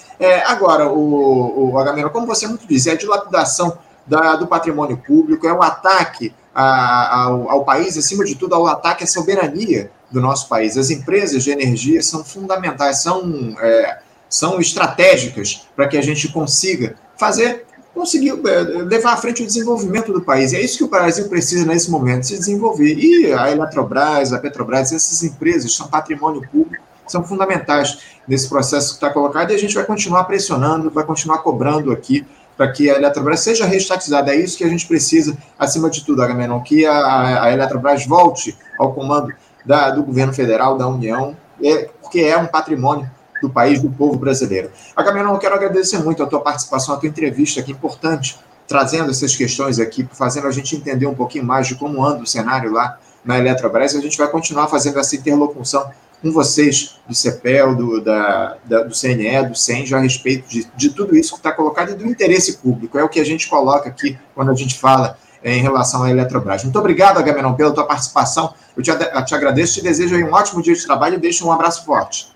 agora, 0.45 0.87
o, 0.87 1.71
o 1.71 1.79
Agamemnon, 1.79 2.11
como 2.11 2.27
você 2.27 2.45
muito 2.45 2.67
diz, 2.67 2.85
é 2.85 2.91
a 2.91 2.95
dilapidação 2.95 3.75
da, 4.05 4.35
do 4.35 4.47
patrimônio 4.47 4.97
público, 4.97 5.47
é 5.47 5.53
um 5.53 5.61
ataque 5.61 6.33
a, 6.53 7.23
ao, 7.23 7.49
ao, 7.49 7.65
país, 7.65 7.97
acima 7.97 8.25
de 8.25 8.35
tudo, 8.35 8.55
ao 8.55 8.67
ataque 8.67 9.03
à 9.03 9.07
soberania 9.07 9.89
do 10.09 10.19
nosso 10.19 10.47
país. 10.47 10.77
As 10.77 10.89
empresas 10.89 11.43
de 11.43 11.51
energia 11.51 12.01
são 12.01 12.23
fundamentais, 12.23 13.01
são, 13.01 13.55
é, 13.59 13.99
são 14.29 14.59
estratégicas 14.59 15.65
para 15.75 15.87
que 15.87 15.97
a 15.97 16.01
gente 16.01 16.27
consiga 16.29 16.95
fazer, 17.17 17.65
conseguir 17.93 18.31
é, 18.31 18.59
levar 18.83 19.13
à 19.13 19.17
frente 19.17 19.43
o 19.43 19.45
desenvolvimento 19.45 20.11
do 20.11 20.21
país. 20.21 20.51
E 20.51 20.57
é 20.57 20.61
isso 20.61 20.77
que 20.77 20.83
o 20.83 20.89
Brasil 20.89 21.29
precisa 21.29 21.65
nesse 21.65 21.89
momento, 21.89 22.27
se 22.27 22.37
desenvolver. 22.37 22.95
E 22.95 23.31
a 23.33 23.49
Eletrobras, 23.49 24.33
a 24.33 24.39
Petrobras, 24.39 24.91
essas 24.91 25.23
empresas 25.23 25.73
são 25.73 25.87
patrimônio 25.87 26.41
público, 26.51 26.83
são 27.07 27.23
fundamentais 27.23 27.99
nesse 28.27 28.47
processo 28.47 28.89
que 28.89 28.95
está 28.95 29.09
colocado 29.09 29.51
e 29.51 29.55
a 29.55 29.57
gente 29.57 29.75
vai 29.75 29.85
continuar 29.85 30.23
pressionando, 30.25 30.89
vai 30.89 31.03
continuar 31.03 31.39
cobrando 31.39 31.91
aqui 31.91 32.25
para 32.61 32.71
que 32.71 32.91
a 32.91 32.95
Eletrobras 32.95 33.39
seja 33.39 33.65
reestatizada. 33.65 34.31
É 34.31 34.35
isso 34.35 34.55
que 34.55 34.63
a 34.63 34.69
gente 34.69 34.85
precisa, 34.85 35.35
acima 35.57 35.89
de 35.89 36.05
tudo, 36.05 36.21
Agamenon, 36.21 36.61
que 36.61 36.85
a, 36.85 37.45
a 37.45 37.51
Eletrobras 37.51 38.05
volte 38.05 38.55
ao 38.77 38.93
comando 38.93 39.33
da, 39.65 39.89
do 39.89 40.03
governo 40.03 40.31
federal, 40.31 40.77
da 40.77 40.87
União, 40.87 41.35
é, 41.63 41.89
porque 41.99 42.19
é 42.19 42.37
um 42.37 42.45
patrimônio 42.45 43.09
do 43.41 43.49
país, 43.49 43.81
do 43.81 43.89
povo 43.89 44.15
brasileiro. 44.15 44.69
Agamenon, 44.95 45.33
eu 45.33 45.39
quero 45.39 45.55
agradecer 45.55 45.97
muito 46.03 46.21
a 46.21 46.27
tua 46.27 46.39
participação, 46.39 46.93
a 46.93 46.99
tua 46.99 47.09
entrevista 47.09 47.61
aqui, 47.61 47.71
importante, 47.71 48.37
trazendo 48.67 49.09
essas 49.09 49.35
questões 49.35 49.79
aqui, 49.79 50.07
fazendo 50.11 50.45
a 50.45 50.51
gente 50.51 50.75
entender 50.75 51.07
um 51.07 51.15
pouquinho 51.15 51.43
mais 51.43 51.65
de 51.65 51.73
como 51.73 52.05
anda 52.05 52.21
o 52.21 52.27
cenário 52.27 52.71
lá 52.71 52.99
na 53.25 53.39
Eletrobras, 53.39 53.95
e 53.95 53.97
a 53.97 54.01
gente 54.01 54.19
vai 54.19 54.27
continuar 54.27 54.67
fazendo 54.67 54.99
essa 54.99 55.15
interlocução 55.15 55.89
com 56.21 56.31
vocês 56.31 56.99
do 57.07 57.15
CEPEL, 57.15 57.75
do, 57.75 58.01
da, 58.01 58.57
da, 58.63 58.83
do 58.83 58.95
CNE, 58.95 59.49
do 59.49 59.55
CENJ, 59.55 59.95
a 59.95 59.99
respeito 59.99 60.47
de, 60.47 60.67
de 60.75 60.89
tudo 60.89 61.15
isso 61.17 61.31
que 61.31 61.39
está 61.39 61.51
colocado 61.51 61.91
e 61.91 61.95
do 61.95 62.05
interesse 62.05 62.57
público. 62.57 62.97
É 62.97 63.03
o 63.03 63.09
que 63.09 63.19
a 63.19 63.25
gente 63.25 63.49
coloca 63.49 63.89
aqui 63.89 64.17
quando 64.35 64.51
a 64.51 64.55
gente 64.55 64.77
fala 64.77 65.17
é, 65.43 65.55
em 65.55 65.61
relação 65.61 66.03
à 66.03 66.11
Eletrobras. 66.11 66.63
Muito 66.63 66.77
obrigado, 66.77 67.17
Agamenon, 67.17 67.53
pela 67.53 67.73
tua 67.73 67.85
participação. 67.85 68.53
Eu 68.77 68.83
te, 68.83 68.91
eu 68.91 69.25
te 69.25 69.35
agradeço, 69.35 69.73
te 69.73 69.81
desejo 69.81 70.15
um 70.15 70.31
ótimo 70.31 70.61
dia 70.61 70.75
de 70.75 70.85
trabalho 70.85 71.15
e 71.15 71.19
deixo 71.19 71.47
um 71.47 71.51
abraço 71.51 71.83
forte. 71.83 72.29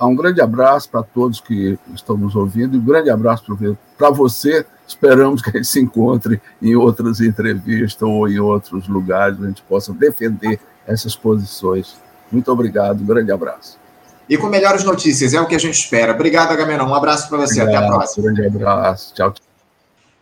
Um 0.00 0.14
grande 0.14 0.40
abraço 0.40 0.88
para 0.88 1.02
todos 1.02 1.40
que 1.40 1.78
estão 1.94 2.16
nos 2.16 2.36
ouvindo 2.36 2.76
e 2.76 2.78
um 2.78 2.84
grande 2.84 3.10
abraço 3.10 3.44
para 3.96 4.10
você. 4.10 4.64
Esperamos 4.86 5.42
que 5.42 5.50
a 5.50 5.52
gente 5.52 5.66
se 5.66 5.80
encontre 5.80 6.40
em 6.62 6.74
outras 6.76 7.20
entrevistas 7.20 8.02
ou 8.02 8.28
em 8.28 8.38
outros 8.38 8.88
lugares, 8.88 9.40
a 9.42 9.46
gente 9.46 9.62
possa 9.62 9.92
defender 9.92 10.60
essas 10.86 11.14
posições 11.14 11.98
muito 12.30 12.50
obrigado, 12.52 13.00
um 13.00 13.06
grande 13.06 13.32
abraço. 13.32 13.78
E 14.28 14.36
com 14.36 14.46
melhores 14.46 14.84
notícias, 14.84 15.32
é 15.32 15.40
o 15.40 15.46
que 15.46 15.54
a 15.54 15.58
gente 15.58 15.78
espera. 15.78 16.12
Obrigado, 16.12 16.52
Agamenon. 16.52 16.86
Um 16.86 16.94
abraço 16.94 17.28
para 17.28 17.38
você. 17.38 17.62
Obrigado, 17.62 17.84
Até 17.84 17.94
a 17.94 17.96
próxima. 17.96 18.30
Um 18.30 18.34
grande 18.34 18.56
abraço. 18.56 19.14
Tchau, 19.14 19.32
tchau. 19.32 19.46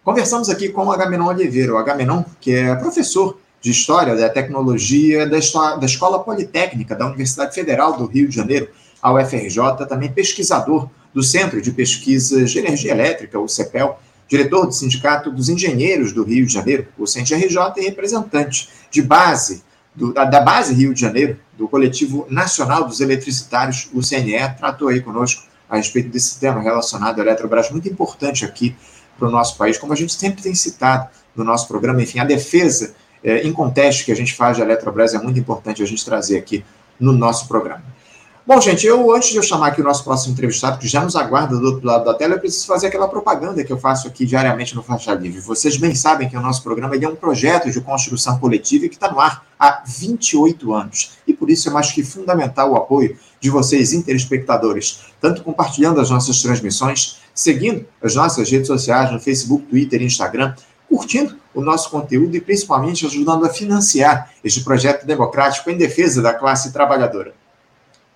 Conversamos 0.04 0.48
aqui 0.48 0.68
com 0.68 0.86
o 0.86 0.92
Agamenon 0.92 1.26
Oliveira. 1.26 1.74
O 1.74 1.76
Agamenon, 1.76 2.22
que 2.40 2.54
é 2.54 2.76
professor 2.76 3.36
de 3.60 3.72
História 3.72 4.14
da 4.14 4.28
Tecnologia 4.28 5.26
da, 5.26 5.38
da 5.76 5.86
Escola 5.86 6.22
Politécnica 6.22 6.94
da 6.94 7.06
Universidade 7.06 7.52
Federal 7.52 7.96
do 7.96 8.06
Rio 8.06 8.28
de 8.28 8.36
Janeiro, 8.36 8.68
a 9.02 9.12
UFRJ, 9.12 9.86
também 9.88 10.12
pesquisador 10.12 10.88
do 11.12 11.22
Centro 11.24 11.60
de 11.60 11.72
Pesquisas 11.72 12.52
de 12.52 12.58
Energia 12.60 12.92
Elétrica, 12.92 13.40
o 13.40 13.48
CEPEL, 13.48 13.98
diretor 14.28 14.66
do 14.66 14.72
Sindicato 14.72 15.32
dos 15.32 15.48
Engenheiros 15.48 16.12
do 16.12 16.22
Rio 16.22 16.46
de 16.46 16.52
Janeiro, 16.52 16.86
o 16.98 17.06
CENTRJ, 17.06 17.56
e 17.76 17.80
representante 17.80 18.68
de 18.90 19.02
base, 19.02 19.64
do, 19.96 20.12
da, 20.12 20.24
da, 20.24 20.40
base 20.40 20.74
Rio 20.74 20.92
de 20.92 21.00
Janeiro, 21.00 21.38
do 21.56 21.66
Coletivo 21.66 22.26
Nacional 22.28 22.84
dos 22.84 23.00
Eletricitários, 23.00 23.88
o 23.92 24.00
CNE, 24.00 24.54
tratou 24.58 24.88
aí 24.88 25.00
conosco 25.00 25.42
a 25.68 25.76
respeito 25.76 26.10
desse 26.10 26.38
tema 26.38 26.60
relacionado 26.60 27.18
à 27.18 27.22
Eletrobras, 27.22 27.70
muito 27.70 27.88
importante 27.88 28.44
aqui 28.44 28.76
para 29.18 29.26
o 29.26 29.30
nosso 29.30 29.56
país, 29.56 29.78
como 29.78 29.92
a 29.92 29.96
gente 29.96 30.12
sempre 30.12 30.42
tem 30.42 30.54
citado 30.54 31.08
no 31.34 31.42
nosso 31.42 31.66
programa, 31.66 32.02
enfim, 32.02 32.18
a 32.18 32.24
defesa 32.24 32.94
é, 33.24 33.40
em 33.42 33.52
contexto 33.52 34.04
que 34.04 34.12
a 34.12 34.16
gente 34.16 34.34
faz 34.34 34.56
de 34.56 34.62
Eletrobras 34.62 35.14
é 35.14 35.18
muito 35.18 35.40
importante 35.40 35.82
a 35.82 35.86
gente 35.86 36.04
trazer 36.04 36.36
aqui 36.36 36.64
no 37.00 37.12
nosso 37.12 37.48
programa. 37.48 37.82
Bom, 38.46 38.60
gente, 38.60 38.86
eu 38.86 39.12
antes 39.12 39.30
de 39.30 39.36
eu 39.36 39.42
chamar 39.42 39.68
aqui 39.68 39.80
o 39.80 39.84
nosso 39.84 40.04
próximo 40.04 40.32
entrevistado, 40.32 40.78
que 40.78 40.86
já 40.86 41.02
nos 41.02 41.16
aguarda 41.16 41.56
do 41.56 41.66
outro 41.66 41.84
lado 41.84 42.04
da 42.04 42.14
tela, 42.14 42.34
eu 42.34 42.38
preciso 42.38 42.66
fazer 42.66 42.86
aquela 42.86 43.08
propaganda 43.08 43.64
que 43.64 43.72
eu 43.72 43.76
faço 43.76 44.06
aqui 44.06 44.24
diariamente 44.24 44.76
no 44.76 44.84
Faixa 44.84 45.12
Livre. 45.14 45.40
Vocês 45.40 45.76
bem 45.76 45.96
sabem 45.96 46.28
que 46.28 46.36
o 46.36 46.40
nosso 46.40 46.62
programa 46.62 46.94
é 46.94 47.08
um 47.08 47.16
projeto 47.16 47.68
de 47.72 47.80
construção 47.80 48.38
coletiva 48.38 48.86
e 48.86 48.88
que 48.88 48.94
está 48.94 49.10
no 49.10 49.18
ar 49.18 49.44
há 49.58 49.82
28 49.86 50.72
anos. 50.72 51.12
E 51.26 51.32
por 51.32 51.50
isso 51.50 51.68
é 51.68 51.72
mais 51.72 51.90
que 51.92 52.04
fundamental 52.04 52.72
o 52.72 52.76
apoio 52.76 53.18
de 53.40 53.50
vocês, 53.50 53.92
interespectadores, 53.92 55.06
tanto 55.20 55.42
compartilhando 55.42 56.00
as 56.00 56.10
nossas 56.10 56.40
transmissões, 56.42 57.18
seguindo 57.34 57.86
as 58.02 58.14
nossas 58.14 58.50
redes 58.50 58.66
sociais 58.66 59.12
no 59.12 59.20
Facebook, 59.20 59.66
Twitter 59.66 60.02
e 60.02 60.06
Instagram, 60.06 60.54
curtindo 60.88 61.36
o 61.54 61.60
nosso 61.60 61.90
conteúdo 61.90 62.36
e 62.36 62.40
principalmente 62.40 63.06
ajudando 63.06 63.44
a 63.44 63.50
financiar 63.50 64.30
este 64.44 64.62
projeto 64.62 65.06
democrático 65.06 65.70
em 65.70 65.76
defesa 65.76 66.22
da 66.22 66.32
classe 66.32 66.72
trabalhadora. 66.72 67.34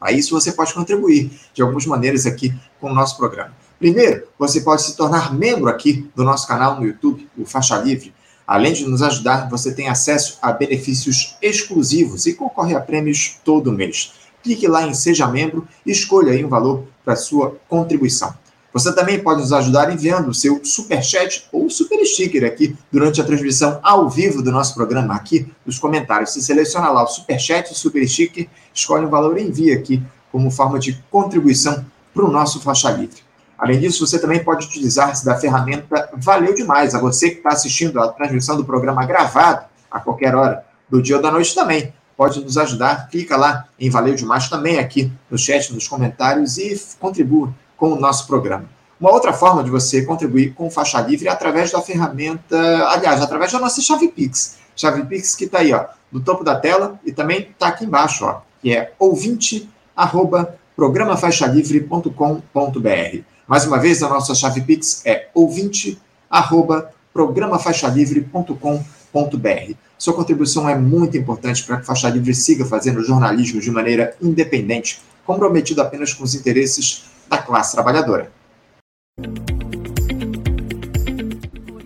A 0.00 0.12
isso 0.12 0.38
você 0.38 0.52
pode 0.52 0.72
contribuir 0.72 1.30
de 1.52 1.60
algumas 1.60 1.84
maneiras 1.84 2.24
aqui 2.26 2.54
com 2.80 2.90
o 2.90 2.94
nosso 2.94 3.16
programa. 3.16 3.52
Primeiro, 3.78 4.26
você 4.38 4.60
pode 4.60 4.82
se 4.82 4.96
tornar 4.96 5.34
membro 5.34 5.68
aqui 5.68 6.10
do 6.14 6.24
nosso 6.24 6.46
canal 6.46 6.78
no 6.78 6.86
YouTube, 6.86 7.28
o 7.36 7.44
Faixa 7.44 7.76
Livre. 7.78 8.14
Além 8.50 8.72
de 8.72 8.84
nos 8.84 9.00
ajudar, 9.00 9.48
você 9.48 9.72
tem 9.72 9.88
acesso 9.88 10.36
a 10.42 10.50
benefícios 10.50 11.36
exclusivos 11.40 12.26
e 12.26 12.34
concorre 12.34 12.74
a 12.74 12.80
prêmios 12.80 13.38
todo 13.44 13.70
mês. 13.70 14.12
Clique 14.42 14.66
lá 14.66 14.84
em 14.84 14.92
Seja 14.92 15.28
Membro 15.28 15.68
e 15.86 15.92
escolha 15.92 16.32
aí 16.32 16.44
um 16.44 16.48
valor 16.48 16.82
para 17.04 17.14
sua 17.14 17.56
contribuição. 17.68 18.34
Você 18.72 18.92
também 18.92 19.20
pode 19.20 19.40
nos 19.40 19.52
ajudar 19.52 19.92
enviando 19.92 20.30
o 20.30 20.34
seu 20.34 20.60
super 20.64 21.00
chat 21.00 21.46
ou 21.52 21.70
super 21.70 22.04
sticker 22.04 22.44
aqui 22.44 22.76
durante 22.90 23.20
a 23.20 23.24
transmissão 23.24 23.78
ao 23.84 24.10
vivo 24.10 24.42
do 24.42 24.50
nosso 24.50 24.74
programa 24.74 25.14
aqui 25.14 25.46
nos 25.64 25.78
comentários. 25.78 26.30
Você 26.30 26.40
seleciona 26.40 26.90
lá 26.90 27.04
o 27.04 27.06
super 27.06 27.38
chat 27.38 27.72
super 27.72 28.04
sticker, 28.08 28.48
escolhe 28.74 29.06
um 29.06 29.10
valor 29.10 29.38
e 29.38 29.44
envia 29.44 29.76
aqui 29.76 30.02
como 30.32 30.50
forma 30.50 30.80
de 30.80 31.00
contribuição 31.08 31.86
para 32.12 32.24
o 32.24 32.32
nosso 32.32 32.60
faixa 32.60 32.90
livre. 32.90 33.29
Além 33.60 33.78
disso, 33.78 34.06
você 34.06 34.18
também 34.18 34.42
pode 34.42 34.66
utilizar-se 34.66 35.22
da 35.22 35.36
ferramenta 35.36 36.08
Valeu 36.14 36.54
Demais. 36.54 36.94
A 36.94 36.98
você 36.98 37.28
que 37.28 37.36
está 37.36 37.50
assistindo 37.50 38.00
a 38.00 38.08
transmissão 38.08 38.56
do 38.56 38.64
programa 38.64 39.04
gravado 39.04 39.66
a 39.90 40.00
qualquer 40.00 40.34
hora 40.34 40.64
do 40.88 41.02
dia 41.02 41.16
ou 41.16 41.22
da 41.22 41.30
noite 41.30 41.54
também 41.54 41.92
pode 42.16 42.42
nos 42.42 42.56
ajudar. 42.56 43.10
Clica 43.10 43.36
lá 43.36 43.66
em 43.78 43.90
Valeu 43.90 44.14
Demais 44.14 44.48
também 44.48 44.78
aqui 44.78 45.12
no 45.30 45.36
chat, 45.36 45.74
nos 45.74 45.86
comentários 45.86 46.56
e 46.56 46.74
contribua 46.98 47.52
com 47.76 47.92
o 47.92 48.00
nosso 48.00 48.26
programa. 48.26 48.64
Uma 48.98 49.12
outra 49.12 49.34
forma 49.34 49.62
de 49.62 49.68
você 49.70 50.06
contribuir 50.06 50.54
com 50.54 50.70
Faixa 50.70 50.98
Livre 51.02 51.28
é 51.28 51.30
através 51.30 51.70
da 51.70 51.82
ferramenta, 51.82 52.56
aliás, 52.88 53.20
através 53.20 53.52
da 53.52 53.58
nossa 53.58 53.82
chave 53.82 54.08
Pix. 54.08 54.56
Chave 54.74 55.04
Pix 55.04 55.34
que 55.34 55.44
está 55.44 55.58
aí, 55.58 55.74
ó, 55.74 55.84
no 56.10 56.20
topo 56.20 56.42
da 56.42 56.58
tela 56.58 56.98
e 57.04 57.12
também 57.12 57.50
está 57.50 57.68
aqui 57.68 57.84
embaixo, 57.84 58.24
ó, 58.24 58.40
que 58.62 58.74
é 58.74 58.94
ouvinte, 58.98 59.68
arroba, 59.94 60.56
programafaixalivre.com.br. 60.76 63.30
Mais 63.50 63.66
uma 63.66 63.80
vez, 63.80 64.00
a 64.00 64.08
nossa 64.08 64.32
chave 64.32 64.60
Pix 64.60 65.04
é 65.04 65.28
ouvinte, 65.34 66.00
arroba, 66.30 66.92
programafaixalivre.com.br. 67.12 69.74
Sua 69.98 70.14
contribuição 70.14 70.68
é 70.68 70.78
muito 70.78 71.18
importante 71.18 71.64
para 71.64 71.78
que 71.78 71.84
Faixa 71.84 72.08
Livre 72.08 72.32
siga 72.32 72.64
fazendo 72.64 73.02
jornalismo 73.02 73.60
de 73.60 73.68
maneira 73.72 74.16
independente, 74.22 75.00
comprometido 75.26 75.82
apenas 75.82 76.14
com 76.14 76.22
os 76.22 76.36
interesses 76.36 77.06
da 77.28 77.38
classe 77.38 77.72
trabalhadora. 77.72 78.30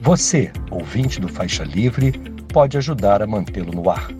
Você, 0.02 0.52
ouvinte 0.70 1.18
do 1.18 1.28
Faixa 1.28 1.64
Livre, 1.64 2.12
pode 2.52 2.76
ajudar 2.76 3.22
a 3.22 3.26
mantê-lo 3.26 3.72
no 3.72 3.88
ar. 3.88 4.10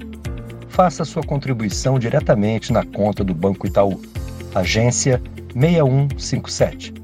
Faça 0.70 1.04
sua 1.04 1.22
contribuição 1.22 1.98
diretamente 1.98 2.72
na 2.72 2.86
conta 2.86 3.22
do 3.22 3.34
Banco 3.34 3.66
Itaú, 3.66 4.00
agência 4.54 5.20
6157, 5.52 7.03